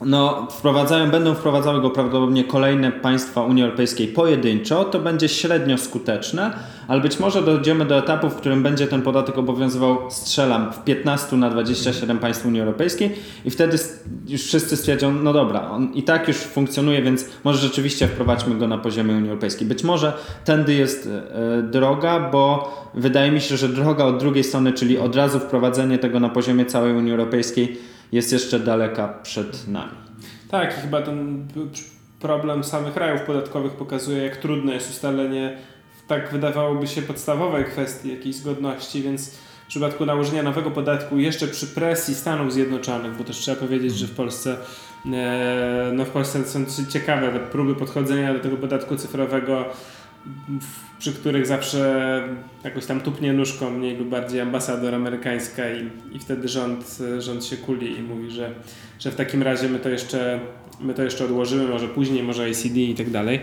no, 0.00 0.46
wprowadzają, 0.50 1.10
będą 1.10 1.34
wprowadzały 1.34 1.80
go 1.80 1.90
prawdopodobnie 1.90 2.44
kolejne 2.44 2.92
państwa 2.92 3.42
Unii 3.42 3.62
Europejskiej 3.64 4.08
pojedynczo, 4.08 4.84
to 4.84 4.98
będzie 4.98 5.28
średnio 5.28 5.78
skuteczne, 5.78 6.52
ale 6.88 7.00
być 7.00 7.20
może 7.20 7.42
dojdziemy 7.42 7.84
do 7.84 7.98
etapu, 7.98 8.30
w 8.30 8.34
którym 8.34 8.62
będzie 8.62 8.86
ten 8.86 9.02
podatek 9.02 9.38
obowiązywał, 9.38 10.10
strzelam, 10.10 10.72
w 10.72 10.84
15 10.84 11.36
na 11.36 11.50
27 11.50 12.18
państw 12.18 12.46
Unii 12.46 12.60
Europejskiej 12.60 13.14
i 13.44 13.50
wtedy 13.50 13.78
już 14.28 14.42
wszyscy 14.42 14.76
stwierdzą, 14.76 15.12
no 15.12 15.32
dobra, 15.32 15.70
on 15.70 15.92
i 15.94 16.02
tak 16.02 16.28
już 16.28 16.36
funkcjonuje, 16.36 17.02
więc 17.02 17.24
może 17.44 17.58
rzeczywiście 17.58 18.08
wprowadźmy 18.08 18.54
go 18.54 18.68
na 18.68 18.78
poziomie 18.78 19.14
Unii 19.14 19.28
Europejskiej. 19.28 19.68
Być 19.68 19.84
może 19.84 20.12
tędy 20.44 20.74
jest 20.74 21.08
e, 21.08 21.62
droga, 21.62 22.20
bo 22.20 22.74
wydaje 22.94 23.30
mi 23.30 23.40
się, 23.40 23.56
że 23.56 23.68
droga 23.68 24.04
od 24.04 24.18
drugiej 24.18 24.44
strony, 24.44 24.72
czyli 24.72 24.98
od 24.98 25.16
razu 25.16 25.40
wprowadzenie 25.40 25.98
tego 25.98 26.20
na 26.20 26.28
poziomie 26.28 26.64
całej 26.64 26.96
Unii 26.96 27.12
Europejskiej, 27.12 27.78
jest 28.12 28.32
jeszcze 28.32 28.60
daleka 28.60 29.08
przed 29.08 29.68
nami. 29.68 29.96
Tak, 30.50 30.74
chyba 30.74 31.02
ten 31.02 31.48
problem 32.20 32.64
samych 32.64 32.96
rajów 32.96 33.20
podatkowych 33.20 33.72
pokazuje, 33.72 34.22
jak 34.22 34.36
trudne 34.36 34.74
jest 34.74 34.90
ustalenie 34.90 35.58
tak 36.06 36.32
wydawałoby 36.32 36.86
się 36.86 37.02
podstawowej 37.02 37.64
kwestii 37.64 38.10
jakiejś 38.10 38.36
zgodności, 38.36 39.02
więc 39.02 39.30
w 39.64 39.68
przypadku 39.68 40.06
nałożenia 40.06 40.42
nowego 40.42 40.70
podatku 40.70 41.18
jeszcze 41.18 41.48
przy 41.48 41.66
presji 41.66 42.14
Stanów 42.14 42.52
Zjednoczonych, 42.52 43.16
bo 43.16 43.24
też 43.24 43.36
trzeba 43.36 43.60
powiedzieć, 43.60 43.94
że 43.94 44.06
w 44.06 44.14
Polsce 44.14 44.56
e, 45.12 45.90
no 45.92 46.04
w 46.04 46.10
Polsce 46.10 46.44
są 46.44 46.64
ciekawe 46.90 47.40
próby 47.40 47.74
podchodzenia 47.74 48.34
do 48.34 48.40
tego 48.40 48.56
podatku 48.56 48.96
cyfrowego 48.96 49.64
przy 50.98 51.12
których 51.12 51.46
zawsze 51.46 52.22
jakoś 52.64 52.86
tam 52.86 53.00
tupnie 53.00 53.32
nóżką 53.32 53.70
mniej 53.70 53.96
lub 53.96 54.08
bardziej 54.08 54.40
ambasador 54.40 54.94
amerykańska 54.94 55.62
i, 55.70 55.90
i 56.16 56.18
wtedy 56.18 56.48
rząd, 56.48 56.98
rząd 57.18 57.44
się 57.44 57.56
kuli 57.56 57.98
i 57.98 58.02
mówi, 58.02 58.30
że, 58.30 58.50
że 58.98 59.10
w 59.10 59.14
takim 59.14 59.42
razie 59.42 59.68
my 59.68 59.78
to 59.78 59.88
jeszcze 59.88 60.40
my 60.80 60.94
to 60.94 61.02
jeszcze 61.02 61.24
odłożymy, 61.24 61.68
może 61.68 61.88
później, 61.88 62.22
może 62.22 62.44
ACD 62.44 62.76
i 62.76 62.94
tak 62.94 63.10
dalej. 63.10 63.40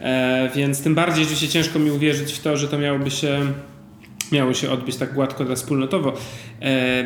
E, 0.00 0.50
więc 0.54 0.82
tym 0.82 0.94
bardziej 0.94 1.24
się 1.24 1.48
ciężko 1.48 1.78
mi 1.78 1.90
uwierzyć 1.90 2.32
w 2.32 2.42
to, 2.42 2.56
że 2.56 2.68
to 2.68 2.78
miałoby 2.78 3.10
się 3.10 3.40
miało 4.32 4.54
się 4.54 4.70
odbyć 4.70 4.96
tak 4.96 5.14
gładko 5.14 5.44
dla 5.44 5.54
wspólnotowo. 5.54 6.12
E, 6.62 7.04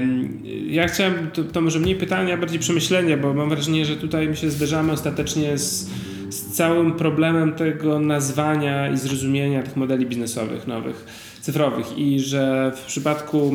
ja 0.67 0.89
chciałem, 0.89 1.31
to, 1.33 1.45
to 1.45 1.61
może 1.61 1.79
mniej 1.79 1.97
pytania, 1.97 2.37
bardziej 2.37 2.59
przemyślenia, 2.59 3.17
bo 3.17 3.35
mam 3.35 3.49
wrażenie, 3.49 3.85
że 3.85 3.97
tutaj 3.97 4.29
my 4.29 4.37
się 4.37 4.51
zderzamy 4.51 4.93
ostatecznie 4.93 5.59
z 5.59 5.91
z 6.29 6.53
całym 6.53 6.93
problemem 6.93 7.53
tego 7.53 8.01
nazwania 8.01 8.91
i 8.91 8.97
zrozumienia 8.97 9.63
tych 9.63 9.77
modeli 9.77 10.07
biznesowych 10.07 10.67
nowych, 10.67 11.07
cyfrowych. 11.41 11.99
I 11.99 12.21
że 12.21 12.73
w 12.77 12.81
przypadku 12.81 13.55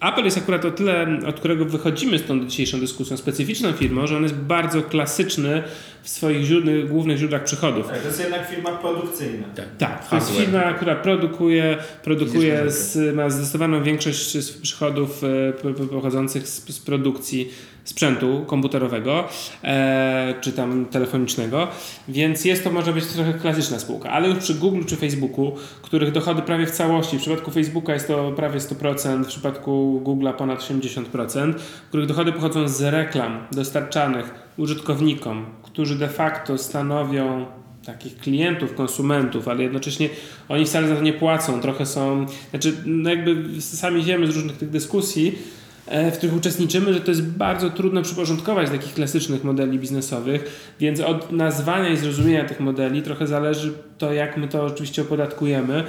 Apple 0.00 0.24
jest 0.24 0.38
akurat 0.38 0.64
o 0.64 0.70
tyle, 0.70 1.20
od 1.26 1.38
którego 1.38 1.64
wychodzimy 1.64 2.18
z 2.18 2.24
tą 2.24 2.46
dzisiejszą 2.46 2.80
dyskusją, 2.80 3.16
specyficzną 3.16 3.72
firmą, 3.72 4.06
że 4.06 4.16
on 4.16 4.22
jest 4.22 4.34
bardzo 4.34 4.82
klasyczny 4.82 5.62
w 6.08 6.10
swoich 6.10 6.48
głównych 6.88 7.18
źródłach 7.18 7.44
przychodów. 7.44 7.86
To 7.88 8.08
jest 8.08 8.20
jednak 8.20 8.48
firma 8.50 8.70
produkcyjna. 8.70 9.46
Tak, 9.78 10.08
to 10.08 10.16
jest 10.16 10.30
firma, 10.30 10.72
która 10.72 10.96
produkuje, 10.96 11.76
produkuje 12.04 12.70
z, 12.70 13.14
ma 13.16 13.30
zdecydowaną 13.30 13.82
większość 13.82 14.36
przychodów 14.62 15.24
e, 15.24 15.52
po- 15.52 15.70
po- 15.70 15.86
pochodzących 15.86 16.48
z, 16.48 16.68
z 16.74 16.80
produkcji 16.80 17.50
sprzętu 17.84 18.44
komputerowego 18.46 19.28
e, 19.64 20.34
czy 20.40 20.52
tam 20.52 20.86
telefonicznego, 20.86 21.68
więc 22.08 22.44
jest 22.44 22.64
to 22.64 22.70
może 22.70 22.92
być 22.92 23.06
trochę 23.06 23.32
klasyczna 23.34 23.78
spółka, 23.78 24.10
ale 24.10 24.28
już 24.28 24.38
przy 24.38 24.54
Google 24.54 24.84
czy 24.84 24.96
Facebooku, 24.96 25.56
których 25.82 26.12
dochody 26.12 26.42
prawie 26.42 26.66
w 26.66 26.70
całości, 26.70 27.16
w 27.18 27.20
przypadku 27.20 27.50
Facebooka 27.50 27.94
jest 27.94 28.08
to 28.08 28.32
prawie 28.32 28.60
100%, 28.60 29.24
w 29.24 29.26
przypadku 29.26 30.02
Google'a 30.04 30.32
ponad 30.32 30.60
80%, 30.60 31.54
których 31.88 32.06
dochody 32.06 32.32
pochodzą 32.32 32.68
z 32.68 32.82
reklam 32.82 33.46
dostarczanych 33.52 34.47
użytkownikom, 34.58 35.46
którzy 35.62 35.98
de 35.98 36.08
facto 36.08 36.58
stanowią 36.58 37.46
takich 37.84 38.16
klientów, 38.16 38.74
konsumentów, 38.74 39.48
ale 39.48 39.62
jednocześnie 39.62 40.08
oni 40.48 40.64
wcale 40.64 40.88
za 40.88 40.96
to 40.96 41.02
nie 41.02 41.12
płacą. 41.12 41.60
Trochę 41.60 41.86
są, 41.86 42.26
znaczy, 42.50 42.72
no 42.86 43.10
jakby 43.10 43.60
sami 43.60 44.02
wiemy 44.02 44.26
z 44.32 44.36
różnych 44.36 44.56
tych 44.56 44.70
dyskusji, 44.70 45.38
e, 45.86 46.10
w 46.10 46.18
których 46.18 46.36
uczestniczymy, 46.36 46.94
że 46.94 47.00
to 47.00 47.10
jest 47.10 47.22
bardzo 47.22 47.70
trudno 47.70 48.02
przyporządkować 48.02 48.70
takich 48.70 48.94
klasycznych 48.94 49.44
modeli 49.44 49.78
biznesowych, 49.78 50.72
więc 50.80 51.00
od 51.00 51.32
nazwania 51.32 51.88
i 51.88 51.96
zrozumienia 51.96 52.44
tych 52.44 52.60
modeli 52.60 53.02
trochę 53.02 53.26
zależy 53.26 53.72
to, 53.98 54.12
jak 54.12 54.36
my 54.36 54.48
to 54.48 54.64
oczywiście 54.64 55.02
opodatkujemy. 55.02 55.84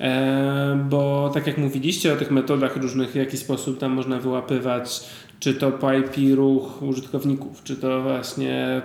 E, 0.00 0.86
Bo 0.90 1.30
tak 1.34 1.46
jak 1.46 1.58
mówiliście 1.58 2.12
o 2.12 2.16
tych 2.16 2.30
metodach 2.30 2.76
różnych, 2.76 3.10
w 3.10 3.14
jaki 3.14 3.36
sposób 3.36 3.78
tam 3.78 3.92
można 3.92 4.18
wyłapywać, 4.18 5.00
czy 5.40 5.54
to 5.54 5.92
IP 5.92 6.36
ruch 6.36 6.82
użytkowników, 6.82 7.62
czy 7.64 7.76
to 7.76 8.02
właśnie 8.02 8.82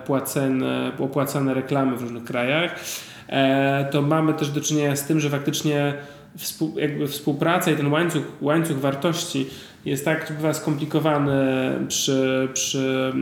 opłacane 0.99 1.53
reklamy 1.53 1.97
w 1.97 2.01
różnych 2.01 2.23
krajach, 2.23 2.79
e, 3.27 3.89
to 3.91 4.01
mamy 4.01 4.33
też 4.33 4.49
do 4.49 4.61
czynienia 4.61 4.95
z 4.95 5.07
tym, 5.07 5.19
że 5.19 5.29
faktycznie 5.29 5.93
współ, 6.37 6.75
współpraca 7.07 7.71
i 7.71 7.75
ten 7.75 7.91
łańcuch, 7.91 8.23
łańcuch 8.41 8.77
wartości 8.77 9.47
jest 9.85 10.05
tak 10.05 10.33
bywa 10.35 10.53
skomplikowany 10.53 11.43
przy, 11.87 12.47
przy, 12.53 13.13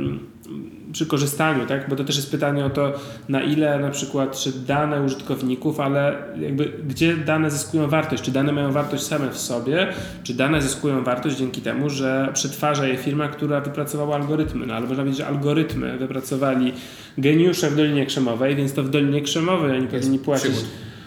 przy 0.91 1.05
korzystaniu, 1.05 1.65
tak? 1.65 1.89
bo 1.89 1.95
to 1.95 2.03
też 2.03 2.15
jest 2.15 2.31
pytanie 2.31 2.65
o 2.65 2.69
to, 2.69 2.93
na 3.29 3.41
ile 3.41 3.79
na 3.79 3.89
przykład, 3.89 4.37
czy 4.37 4.51
dane 4.51 5.01
użytkowników, 5.01 5.79
ale 5.79 6.15
jakby 6.39 6.73
gdzie 6.87 7.17
dane 7.17 7.51
zyskują 7.51 7.87
wartość, 7.87 8.23
czy 8.23 8.31
dane 8.31 8.51
mają 8.51 8.71
wartość 8.71 9.03
same 9.03 9.29
w 9.29 9.37
sobie, 9.37 9.87
czy 10.23 10.33
dane 10.33 10.61
zyskują 10.61 11.03
wartość 11.03 11.37
dzięki 11.37 11.61
temu, 11.61 11.89
że 11.89 12.29
przetwarza 12.33 12.87
je 12.87 12.97
firma, 12.97 13.27
która 13.27 13.61
wypracowała 13.61 14.15
algorytmy, 14.15 14.65
no 14.65 14.73
ale 14.73 14.87
można 14.87 15.03
powiedzieć, 15.03 15.17
że 15.17 15.27
algorytmy 15.27 15.97
wypracowali 15.97 16.73
geniusze 17.17 17.69
w 17.69 17.75
Dolinie 17.75 18.05
Krzemowej, 18.05 18.55
więc 18.55 18.73
to 18.73 18.83
w 18.83 18.89
Dolinie 18.89 19.21
Krzemowej 19.21 19.77
oni 19.77 19.87
powinni 19.87 20.19
płacić. 20.19 20.55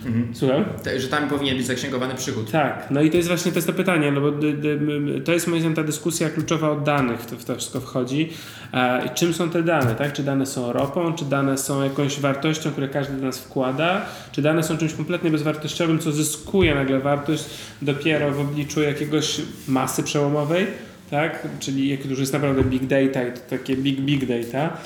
Mhm. 0.07 0.35
Słucham? 0.35 0.65
Że 0.97 1.09
tam 1.09 1.29
powinien 1.29 1.57
być 1.57 1.67
zaksięgowany 1.67 2.15
przychód. 2.15 2.51
Tak, 2.51 2.87
no 2.91 3.03
i 3.03 3.11
to 3.11 3.17
jest 3.17 3.29
właśnie 3.29 3.53
to, 3.53 3.59
jest 3.59 3.67
to 3.67 3.73
pytanie, 3.73 4.13
no 4.13 4.21
bo 4.21 4.31
dy, 4.33 4.53
dy, 4.53 4.71
m- 4.73 5.23
to 5.25 5.33
jest 5.33 5.47
moim 5.47 5.61
zdaniem 5.61 5.77
ta 5.77 5.83
dyskusja 5.85 6.31
kluczowa 6.31 6.71
o 6.71 6.81
danych, 6.81 7.21
w 7.21 7.27
to, 7.27 7.37
w 7.37 7.45
to 7.45 7.55
wszystko 7.57 7.81
wchodzi. 7.81 8.31
E, 8.75 9.07
i 9.07 9.11
czym 9.11 9.35
są 9.35 9.51
te 9.51 9.63
dane, 9.63 9.95
tak? 9.95 10.13
Czy 10.13 10.23
dane 10.23 10.47
są 10.47 10.73
ropą, 10.73 11.13
czy 11.15 11.25
dane 11.25 11.59
są 11.59 11.83
jakąś 11.85 12.21
wartością, 12.21 12.71
które 12.71 12.89
każdy 12.89 13.19
z 13.19 13.23
nas 13.23 13.39
wkłada, 13.39 14.07
czy 14.33 14.43
dane 14.43 14.63
są 14.63 14.79
czymś 14.79 14.95
kompletnie 14.95 15.31
bezwartościowym, 15.31 15.99
co 15.99 16.13
zyskuje 16.13 16.75
nagle 16.75 16.99
wartość 17.01 17.45
dopiero 17.83 18.31
w 18.31 18.41
obliczu 18.41 18.83
jakiegoś 18.83 19.41
masy 19.69 20.03
przełomowej, 20.03 20.67
tak? 21.11 21.49
Czyli 21.61 21.89
jak 21.89 22.07
już 22.07 22.19
jest 22.19 22.33
naprawdę 22.33 22.65
big 22.65 22.87
data 22.87 23.29
i 23.29 23.33
to 23.33 23.41
takie 23.51 23.77
big, 23.77 24.01
big 24.01 24.27
data, 24.27 24.79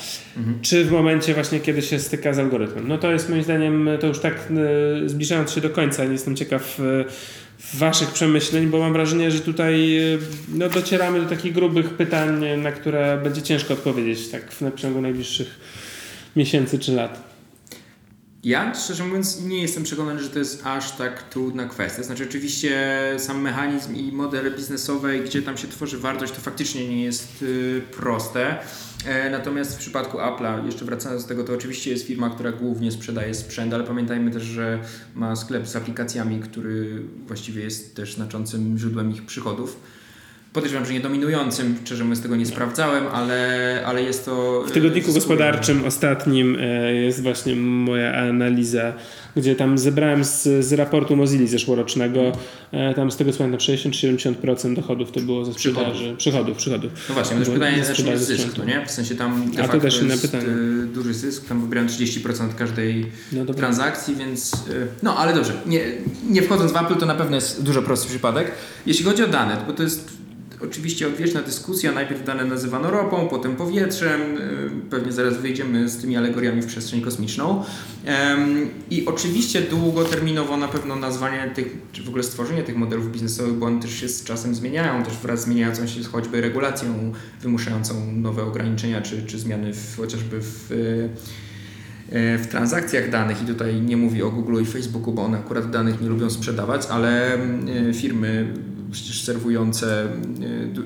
czy 0.63 0.85
w 0.85 0.93
momencie 0.93 1.35
właśnie, 1.35 1.61
kiedy 1.61 1.83
się 1.83 1.99
styka 1.99 2.33
z 2.33 2.39
algorytmem. 2.39 2.89
No 2.89 2.99
to 2.99 3.13
jest 3.13 3.29
moim 3.29 3.43
zdaniem, 3.43 3.89
to 4.01 4.07
już 4.07 4.19
tak 4.19 4.35
e, 4.35 5.09
zbliżając 5.09 5.51
się 5.51 5.61
do 5.61 5.71
końca, 5.71 6.05
nie 6.05 6.13
jestem 6.13 6.37
ciekaw 6.37 6.81
e, 6.81 7.05
waszych 7.79 8.11
przemyśleń, 8.11 8.67
bo 8.67 8.79
mam 8.79 8.93
wrażenie, 8.93 9.31
że 9.31 9.41
tutaj 9.41 9.99
e, 9.99 10.19
no, 10.55 10.69
docieramy 10.69 11.21
do 11.21 11.27
takich 11.27 11.53
grubych 11.53 11.91
pytań, 11.91 12.45
na 12.59 12.73
które 12.73 13.21
będzie 13.23 13.43
ciężko 13.43 13.75
odpowiedzieć 13.75 14.29
tak 14.29 14.53
w 14.53 14.73
przeciągu 14.73 15.01
najbliższych 15.01 15.61
miesięcy 16.37 16.79
czy 16.79 16.93
lat. 16.93 17.30
Ja, 18.45 18.75
szczerze 18.75 19.05
mówiąc, 19.05 19.45
nie 19.45 19.63
jestem 19.63 19.83
przekonany, 19.83 20.23
że 20.23 20.31
to 20.31 20.39
jest 20.39 20.67
aż 20.67 20.97
tak 20.97 21.23
trudna 21.23 21.67
kwestia. 21.67 22.03
Znaczy, 22.03 22.25
oczywiście 22.29 22.99
sam 23.19 23.41
mechanizm 23.41 23.95
i 23.95 24.13
modele 24.13 24.51
biznesowe, 24.51 25.19
gdzie 25.19 25.43
tam 25.43 25.57
się 25.57 25.69
tworzy 25.69 25.99
wartość, 25.99 26.33
to 26.33 26.41
faktycznie 26.41 26.89
nie 26.89 27.05
jest 27.05 27.43
y, 27.43 27.83
proste. 27.97 28.59
E, 29.07 29.31
natomiast 29.31 29.77
w 29.77 29.79
przypadku 29.79 30.19
Apple'a, 30.19 30.67
jeszcze 30.67 30.85
wracając 30.85 31.23
do 31.23 31.29
tego, 31.29 31.45
to 31.45 31.55
oczywiście 31.55 31.91
jest 31.91 32.07
firma, 32.07 32.31
która 32.31 32.53
głównie 32.53 32.93
sprzedaje 32.93 33.35
sprzęt, 33.35 33.75
ale 33.75 33.85
pamiętajmy 33.85 34.31
też, 34.31 34.43
że 34.43 34.79
ma 35.15 35.37
sklep 35.37 35.69
z 35.69 35.77
aplikacjami, 35.77 36.41
który 36.41 37.03
właściwie 37.27 37.63
jest 37.63 37.97
też 37.97 38.15
znaczącym 38.15 38.79
źródłem 38.79 39.11
ich 39.11 39.27
przychodów. 39.27 39.81
Podejrzewam, 40.53 40.87
że 40.87 40.93
nie 40.93 41.01
dominującym, 41.01 41.77
szczerze 41.85 42.05
mówiąc 42.05 42.23
tego 42.23 42.37
nie 42.37 42.47
sprawdzałem, 42.47 43.07
ale, 43.13 43.83
ale 43.87 44.03
jest 44.03 44.25
to... 44.25 44.65
W 44.67 44.71
tygodniku 44.71 45.05
spójne. 45.05 45.21
gospodarczym 45.21 45.85
ostatnim 45.85 46.57
e, 46.61 46.95
jest 46.95 47.23
właśnie 47.23 47.57
moja 47.57 48.15
analiza, 48.15 48.93
gdzie 49.37 49.57
tam 49.57 49.79
zebrałem 49.79 50.25
z, 50.25 50.43
z 50.65 50.73
raportu 50.73 51.17
Mozilla 51.17 51.47
zeszłorocznego, 51.47 52.33
e, 52.73 52.95
tam 52.95 53.11
z 53.11 53.17
tego 53.17 53.33
co 53.33 53.39
pamiętam 53.39 53.61
60-70% 53.61 54.75
dochodów 54.75 55.13
to 55.13 55.21
było 55.21 55.45
ze 55.45 55.53
sprzedaży. 55.53 56.15
Przychodów, 56.19 56.57
przychodów. 56.57 56.93
No 57.09 57.15
właśnie, 57.15 57.33
to 57.33 57.39
też 57.39 57.49
Bo 57.49 57.55
pytanie, 57.55 57.85
sprzedaży 57.85 58.19
zysk, 58.25 58.41
sprzętu. 58.41 58.61
no 58.61 58.65
nie? 58.65 58.87
W 58.87 58.91
sensie 58.91 59.15
tam 59.15 59.51
de 59.51 59.65
A 59.65 59.69
to 59.69 59.81
też 59.81 60.03
jest 60.03 60.23
pytanie. 60.23 60.45
duży 60.95 61.15
zysk, 61.15 61.49
tam 61.49 61.61
wybrałem 61.61 61.89
30% 61.89 62.55
każdej 62.59 63.07
No 63.33 63.55
transakcji, 63.55 64.17
więc 64.17 64.53
no 65.03 65.17
ale 65.17 65.35
dobrze, 65.35 65.53
nie, 65.67 65.81
nie 66.31 66.43
wchodząc 66.43 66.73
w 66.73 66.77
Apple 66.77 66.97
to 66.97 67.07
na 67.07 67.15
pewno 67.15 67.37
jest 67.37 67.63
dużo 67.63 67.83
prostszy 67.83 68.09
przypadek. 68.09 68.53
Jeśli 68.87 69.05
chodzi 69.05 69.25
o 69.25 69.27
dane, 69.29 69.57
bo 69.67 69.73
to 69.73 69.83
jest 69.83 70.20
oczywiście 70.63 71.07
odwieczna 71.07 71.43
dyskusja, 71.43 71.93
najpierw 71.93 72.25
dane 72.25 72.45
nazywano 72.45 72.91
ropą, 72.91 73.29
potem 73.29 73.57
powietrzem, 73.57 74.21
y, 74.21 74.71
pewnie 74.91 75.13
zaraz 75.13 75.39
wyjdziemy 75.39 75.89
z 75.89 75.97
tymi 75.97 76.17
alegoriami 76.17 76.63
w 76.63 76.67
przestrzeń 76.67 77.01
kosmiczną. 77.01 77.65
I 78.91 79.07
oczywiście 79.07 79.61
długoterminowo 79.61 80.57
na 80.57 80.69
pewno 80.69 80.97
nazwanie 80.97 81.51
tych, 81.55 81.77
czy 81.93 82.03
w 82.03 82.09
ogóle 82.09 82.23
stworzenie 82.23 82.63
tych 82.63 82.77
modelów 82.77 83.13
biznesowych, 83.13 83.55
bo 83.55 83.67
one 83.67 83.81
też 83.81 83.95
się 83.95 84.09
z 84.09 84.25
czasem 84.25 84.55
zmieniają, 84.55 85.03
też 85.03 85.17
wraz 85.17 85.45
zmieniającą 85.45 85.87
się 85.87 86.05
choćby 86.05 86.41
regulacją 86.41 87.13
wymuszającą 87.43 88.13
nowe 88.13 88.43
ograniczenia, 88.43 89.03
czy, 89.03 89.23
czy 89.27 89.39
zmiany 89.39 89.75
w, 89.75 89.97
chociażby 89.97 90.41
w 90.41 90.73
y, 90.73 91.09
w 92.13 92.47
transakcjach 92.51 93.11
danych. 93.11 93.43
I 93.43 93.47
tutaj 93.47 93.81
nie 93.81 93.97
mówię 93.97 94.27
o 94.27 94.31
Google 94.31 94.63
i 94.63 94.67
Facebooku, 94.67 95.13
bo 95.13 95.25
one 95.25 95.39
akurat 95.39 95.71
danych 95.71 96.01
nie 96.01 96.09
lubią 96.09 96.31
sprzedawać, 96.31 96.87
ale 96.91 97.39
firmy 97.95 98.55
przecież 98.93 99.23
serwujące 99.25 100.09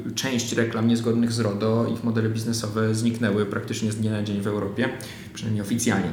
y, 0.08 0.14
część 0.14 0.52
reklam 0.52 0.88
niezgodnych 0.88 1.32
z 1.32 1.40
RODO, 1.40 1.86
ich 1.94 2.04
modele 2.04 2.28
biznesowe 2.28 2.94
zniknęły 2.94 3.46
praktycznie 3.46 3.92
z 3.92 3.96
dnia 3.96 4.10
na 4.10 4.22
dzień 4.22 4.40
w 4.40 4.46
Europie, 4.46 4.88
przynajmniej 5.34 5.62
oficjalnie. 5.62 6.10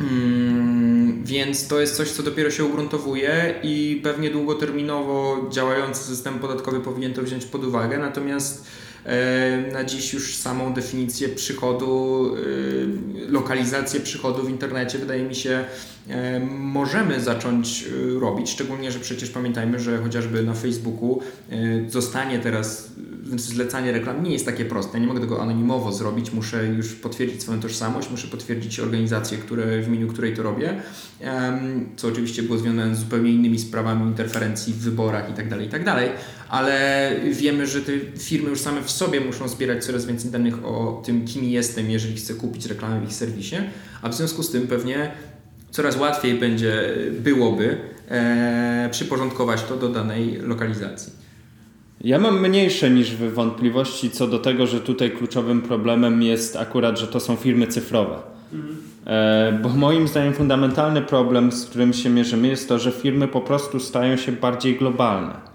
Mm, 0.00 1.24
Więc 1.24 1.68
to 1.68 1.80
jest 1.80 1.96
coś, 1.96 2.10
co 2.10 2.22
dopiero 2.22 2.50
się 2.50 2.64
ugruntowuje 2.64 3.54
i 3.62 4.00
pewnie 4.02 4.30
długoterminowo 4.30 5.46
działający 5.52 6.04
system 6.04 6.38
podatkowy 6.38 6.80
powinien 6.80 7.14
to 7.14 7.22
wziąć 7.22 7.44
pod 7.44 7.64
uwagę. 7.64 7.98
Natomiast 7.98 8.66
na 9.72 9.84
dziś 9.84 10.12
już 10.12 10.36
samą 10.36 10.74
definicję 10.74 11.28
przychodu, 11.28 12.30
e, 12.36 13.30
lokalizację 13.30 14.00
przychodu 14.00 14.42
w 14.42 14.50
internecie 14.50 14.98
wydaje 14.98 15.22
mi 15.24 15.34
się 15.34 15.64
e, 16.08 16.40
możemy 16.50 17.20
zacząć 17.20 17.84
e, 17.84 18.20
robić, 18.20 18.50
szczególnie, 18.50 18.92
że 18.92 18.98
przecież 18.98 19.30
pamiętajmy, 19.30 19.80
że 19.80 19.98
chociażby 19.98 20.42
na 20.42 20.54
Facebooku 20.54 21.20
e, 21.50 21.56
zostanie 21.90 22.38
teraz 22.38 22.88
znaczy 23.38 23.54
zlecanie 23.54 23.92
reklam 23.92 24.22
nie 24.22 24.32
jest 24.32 24.46
takie 24.46 24.64
proste. 24.64 25.00
Nie 25.00 25.06
mogę 25.06 25.20
tego 25.20 25.42
anonimowo 25.42 25.92
zrobić, 25.92 26.32
muszę 26.32 26.66
już 26.66 26.92
potwierdzić 26.92 27.42
swoją 27.42 27.60
tożsamość, 27.60 28.10
muszę 28.10 28.28
potwierdzić 28.28 28.80
organizację, 28.80 29.38
które, 29.38 29.82
w 29.82 29.88
imieniu 29.88 30.08
której 30.08 30.36
to 30.36 30.42
robię, 30.42 30.82
co 31.96 32.08
oczywiście 32.08 32.42
było 32.42 32.58
związane 32.58 32.96
z 32.96 32.98
zupełnie 32.98 33.30
innymi 33.30 33.58
sprawami 33.58 34.06
interferencji 34.06 34.72
w 34.72 34.78
wyborach 34.78 35.28
itd., 35.28 35.62
itd., 35.62 36.12
ale 36.48 37.10
wiemy, 37.32 37.66
że 37.66 37.80
te 37.80 37.92
firmy 38.18 38.50
już 38.50 38.60
same 38.60 38.82
w 38.82 38.90
sobie 38.90 39.20
muszą 39.20 39.48
zbierać 39.48 39.84
coraz 39.84 40.06
więcej 40.06 40.30
danych 40.30 40.64
o 40.64 41.02
tym, 41.06 41.24
kim 41.24 41.44
jestem, 41.44 41.90
jeżeli 41.90 42.16
chcę 42.16 42.34
kupić 42.34 42.66
reklamę 42.66 43.00
w 43.00 43.04
ich 43.04 43.14
serwisie, 43.14 43.56
a 44.02 44.08
w 44.08 44.14
związku 44.14 44.42
z 44.42 44.50
tym 44.50 44.66
pewnie 44.66 45.10
coraz 45.70 45.96
łatwiej 45.96 46.34
będzie, 46.34 46.96
byłoby 47.20 47.76
e, 48.08 48.88
przyporządkować 48.92 49.62
to 49.62 49.76
do 49.76 49.88
danej 49.88 50.36
lokalizacji. 50.36 51.23
Ja 52.00 52.18
mam 52.18 52.40
mniejsze 52.40 52.90
niż 52.90 53.14
wy 53.14 53.30
wątpliwości 53.30 54.10
co 54.10 54.26
do 54.26 54.38
tego, 54.38 54.66
że 54.66 54.80
tutaj 54.80 55.10
kluczowym 55.10 55.62
problemem 55.62 56.22
jest 56.22 56.56
akurat, 56.56 56.98
że 56.98 57.06
to 57.06 57.20
są 57.20 57.36
firmy 57.36 57.66
cyfrowe. 57.66 58.16
E, 59.06 59.58
bo 59.62 59.68
moim 59.68 60.08
zdaniem 60.08 60.32
fundamentalny 60.32 61.02
problem, 61.02 61.52
z 61.52 61.66
którym 61.66 61.92
się 61.92 62.10
mierzymy, 62.10 62.48
jest 62.48 62.68
to, 62.68 62.78
że 62.78 62.92
firmy 62.92 63.28
po 63.28 63.40
prostu 63.40 63.80
stają 63.80 64.16
się 64.16 64.32
bardziej 64.32 64.76
globalne. 64.76 65.54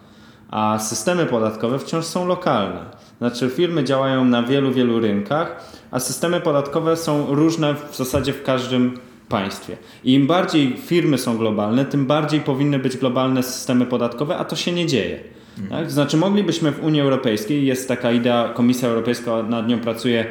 a 0.52 0.80
systemy 0.80 1.26
podatkowe 1.26 1.80
wciąż 1.80 2.06
są 2.06 2.28
lokalne. 2.28 2.80
Znaczy 3.18 3.50
firmy 3.50 3.84
działają 3.84 4.26
na 4.26 4.44
wielu, 4.44 4.72
wielu 4.72 5.00
rynkach, 5.00 5.70
a 5.92 6.00
systemy 6.00 6.42
podatkowe 6.42 6.98
są 6.98 7.36
różne 7.36 7.76
w 7.92 7.98
zasadzie 7.98 8.34
w 8.34 8.44
każdym 8.44 8.98
państwie. 9.30 9.78
I 10.04 10.14
im 10.14 10.28
bardziej 10.28 10.78
firmy 10.78 11.18
są 11.18 11.38
globalne, 11.38 11.86
tym 11.86 12.06
bardziej 12.06 12.40
powinny 12.40 12.80
być 12.80 12.98
globalne 12.98 13.44
systemy 13.44 13.86
podatkowe, 13.86 14.38
a 14.38 14.46
to 14.46 14.56
się 14.56 14.72
nie 14.72 14.86
dzieje. 14.86 15.20
Tak? 15.70 15.92
Znaczy 15.92 16.18
moglibyśmy 16.18 16.72
w 16.72 16.84
Unii 16.84 17.02
Europejskiej, 17.02 17.66
jest 17.66 17.88
taka 17.88 18.12
idea, 18.12 18.50
Komisja 18.54 18.90
Europejska 18.90 19.44
nad 19.44 19.68
nią 19.68 19.80
pracuje, 19.80 20.26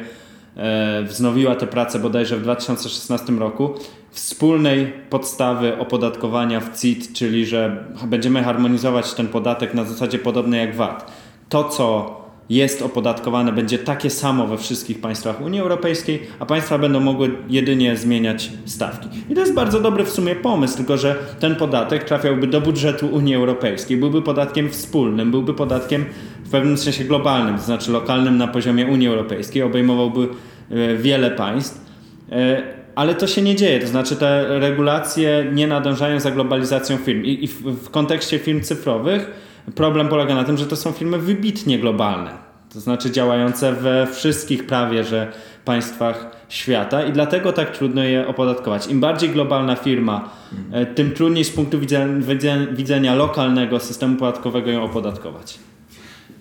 e, 0.57 1.03
wznowiła 1.03 1.55
tę 1.55 1.67
pracę 1.67 1.99
bodajże 1.99 2.37
w 2.37 2.41
2016 2.41 3.39
roku, 3.39 3.73
wspólnej 4.11 4.93
podstawy 5.09 5.77
opodatkowania 5.77 6.59
w 6.59 6.79
CIT, 6.79 7.13
czyli 7.13 7.45
że 7.45 7.83
będziemy 8.07 8.43
harmonizować 8.43 9.13
ten 9.13 9.27
podatek 9.27 9.73
na 9.73 9.83
zasadzie 9.83 10.19
podobnej 10.19 10.59
jak 10.59 10.75
VAT. 10.75 11.11
To, 11.49 11.63
co 11.63 12.18
jest 12.49 12.81
opodatkowane, 12.81 13.51
będzie 13.51 13.79
takie 13.79 14.09
samo 14.09 14.47
we 14.47 14.57
wszystkich 14.57 15.01
państwach 15.01 15.41
Unii 15.41 15.59
Europejskiej, 15.59 16.21
a 16.39 16.45
państwa 16.45 16.77
będą 16.77 16.99
mogły 16.99 17.31
jedynie 17.49 17.97
zmieniać 17.97 18.51
stawki. 18.65 19.07
I 19.29 19.33
to 19.33 19.41
jest 19.41 19.53
bardzo 19.53 19.79
dobry 19.79 20.03
w 20.03 20.09
sumie 20.09 20.35
pomysł, 20.35 20.77
tylko 20.77 20.97
że 20.97 21.15
ten 21.39 21.55
podatek 21.55 22.03
trafiałby 22.03 22.47
do 22.47 22.61
budżetu 22.61 23.07
Unii 23.07 23.35
Europejskiej, 23.35 23.97
byłby 23.97 24.21
podatkiem 24.21 24.69
wspólnym, 24.69 25.31
byłby 25.31 25.53
podatkiem 25.53 26.05
w 26.45 26.49
pewnym 26.49 26.77
sensie 26.77 27.03
globalnym, 27.03 27.57
to 27.57 27.63
znaczy 27.63 27.91
lokalnym 27.91 28.37
na 28.37 28.47
poziomie 28.47 28.85
Unii 28.85 29.07
Europejskiej, 29.07 29.63
obejmowałby 29.63 30.27
e, 30.71 30.97
wiele 30.97 31.31
państw. 31.31 31.85
E, 32.31 32.79
Ale 32.95 33.15
to 33.15 33.27
się 33.27 33.41
nie 33.41 33.55
dzieje, 33.55 33.79
to 33.79 33.87
znaczy 33.87 34.15
te 34.15 34.59
regulacje 34.59 35.51
nie 35.53 35.67
nadążają 35.67 36.19
za 36.19 36.31
globalizacją 36.31 36.97
firm. 36.97 37.23
I, 37.23 37.47
w 37.47 37.89
kontekście 37.89 38.39
firm 38.39 38.61
cyfrowych 38.61 39.31
problem 39.75 40.07
polega 40.07 40.35
na 40.35 40.43
tym, 40.43 40.57
że 40.57 40.65
to 40.65 40.75
są 40.75 40.91
firmy 40.91 41.17
wybitnie 41.17 41.79
globalne. 41.79 42.31
To 42.73 42.79
znaczy 42.79 43.11
działające 43.11 43.73
we 43.73 44.07
wszystkich 44.07 44.65
prawie 44.65 45.03
że 45.03 45.31
państwach 45.65 46.31
świata 46.49 47.03
i 47.03 47.11
dlatego 47.11 47.53
tak 47.53 47.77
trudno 47.77 48.03
je 48.03 48.27
opodatkować. 48.27 48.87
Im 48.87 48.99
bardziej 48.99 49.29
globalna 49.29 49.75
firma, 49.75 50.29
e, 50.71 50.85
tym 50.85 51.11
trudniej 51.11 51.45
z 51.45 51.49
punktu 51.49 51.79
widzenia, 51.79 52.67
widzenia, 52.71 53.15
lokalnego 53.15 53.79
systemu 53.79 54.15
podatkowego 54.15 54.71
ją 54.71 54.83
opodatkować. 54.83 55.59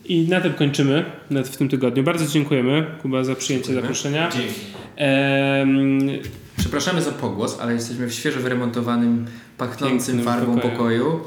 I 0.05 0.29
na 0.29 0.41
tym 0.41 0.53
kończymy 0.53 1.05
w 1.31 1.57
tym 1.57 1.69
tygodniu. 1.69 2.03
Bardzo 2.03 2.27
dziękujemy, 2.27 2.87
Kuba, 3.03 3.25
za 3.25 3.35
przyjęcie 3.35 3.75
zaproszenia. 3.75 4.31
Dzięki. 4.31 4.61
Em, 4.97 6.09
Przepraszamy 6.57 7.03
za 7.03 7.13
pogłos, 7.13 7.59
ale 7.61 7.73
jesteśmy 7.75 8.07
w 8.07 8.13
świeżo 8.15 8.41
wyremontowanym, 8.41 9.27
pachnącym 9.59 9.99
Pięknym 9.99 10.25
farbą 10.25 10.55
pokoju. 10.55 10.73
pokoju. 10.73 11.21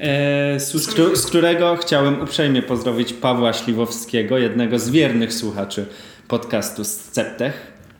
E, 0.00 0.60
Z, 0.60 0.68
słyszymy- 0.68 0.92
któ- 0.92 1.16
z 1.16 1.26
którego 1.26 1.76
chciałem 1.76 2.20
uprzejmie 2.22 2.62
pozdrowić 2.62 3.12
Pawła 3.12 3.52
Śliwowskiego, 3.52 4.38
jednego 4.38 4.78
z 4.78 4.90
wiernych 4.90 5.32
słuchaczy 5.34 5.86
podcastu 6.28 6.84
Sceptech. 6.84 7.52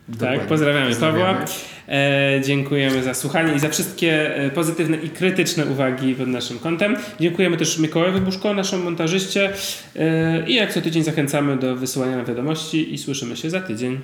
Tak, 0.07 0.19
Dokładnie. 0.19 0.45
pozdrawiamy, 0.45 0.87
Pozdrawiamy. 0.89 1.39
Pawła. 1.39 1.55
E, 1.87 2.41
dziękujemy 2.45 3.03
za 3.03 3.13
słuchanie 3.13 3.53
i 3.55 3.59
za 3.59 3.69
wszystkie 3.69 4.35
e, 4.35 4.49
pozytywne 4.49 4.97
i 4.97 5.09
krytyczne 5.09 5.65
uwagi 5.65 6.15
pod 6.15 6.27
naszym 6.27 6.59
kątem. 6.59 6.95
Dziękujemy 7.19 7.57
też 7.57 7.77
Mikołajowi 7.79 8.21
Buszko, 8.21 8.53
naszemu 8.53 8.83
montażyście. 8.83 9.49
E, 9.95 10.43
I 10.47 10.55
jak 10.55 10.73
co 10.73 10.81
tydzień 10.81 11.03
zachęcamy 11.03 11.57
do 11.57 11.75
wysyłania 11.75 12.15
nam 12.17 12.25
wiadomości 12.25 12.93
i 12.93 12.97
słyszymy 12.97 13.37
się 13.37 13.49
za 13.49 13.61
tydzień. 13.61 13.99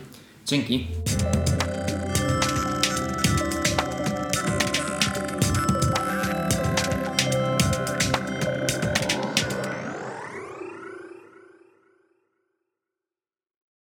Dzięki. 0.46 0.88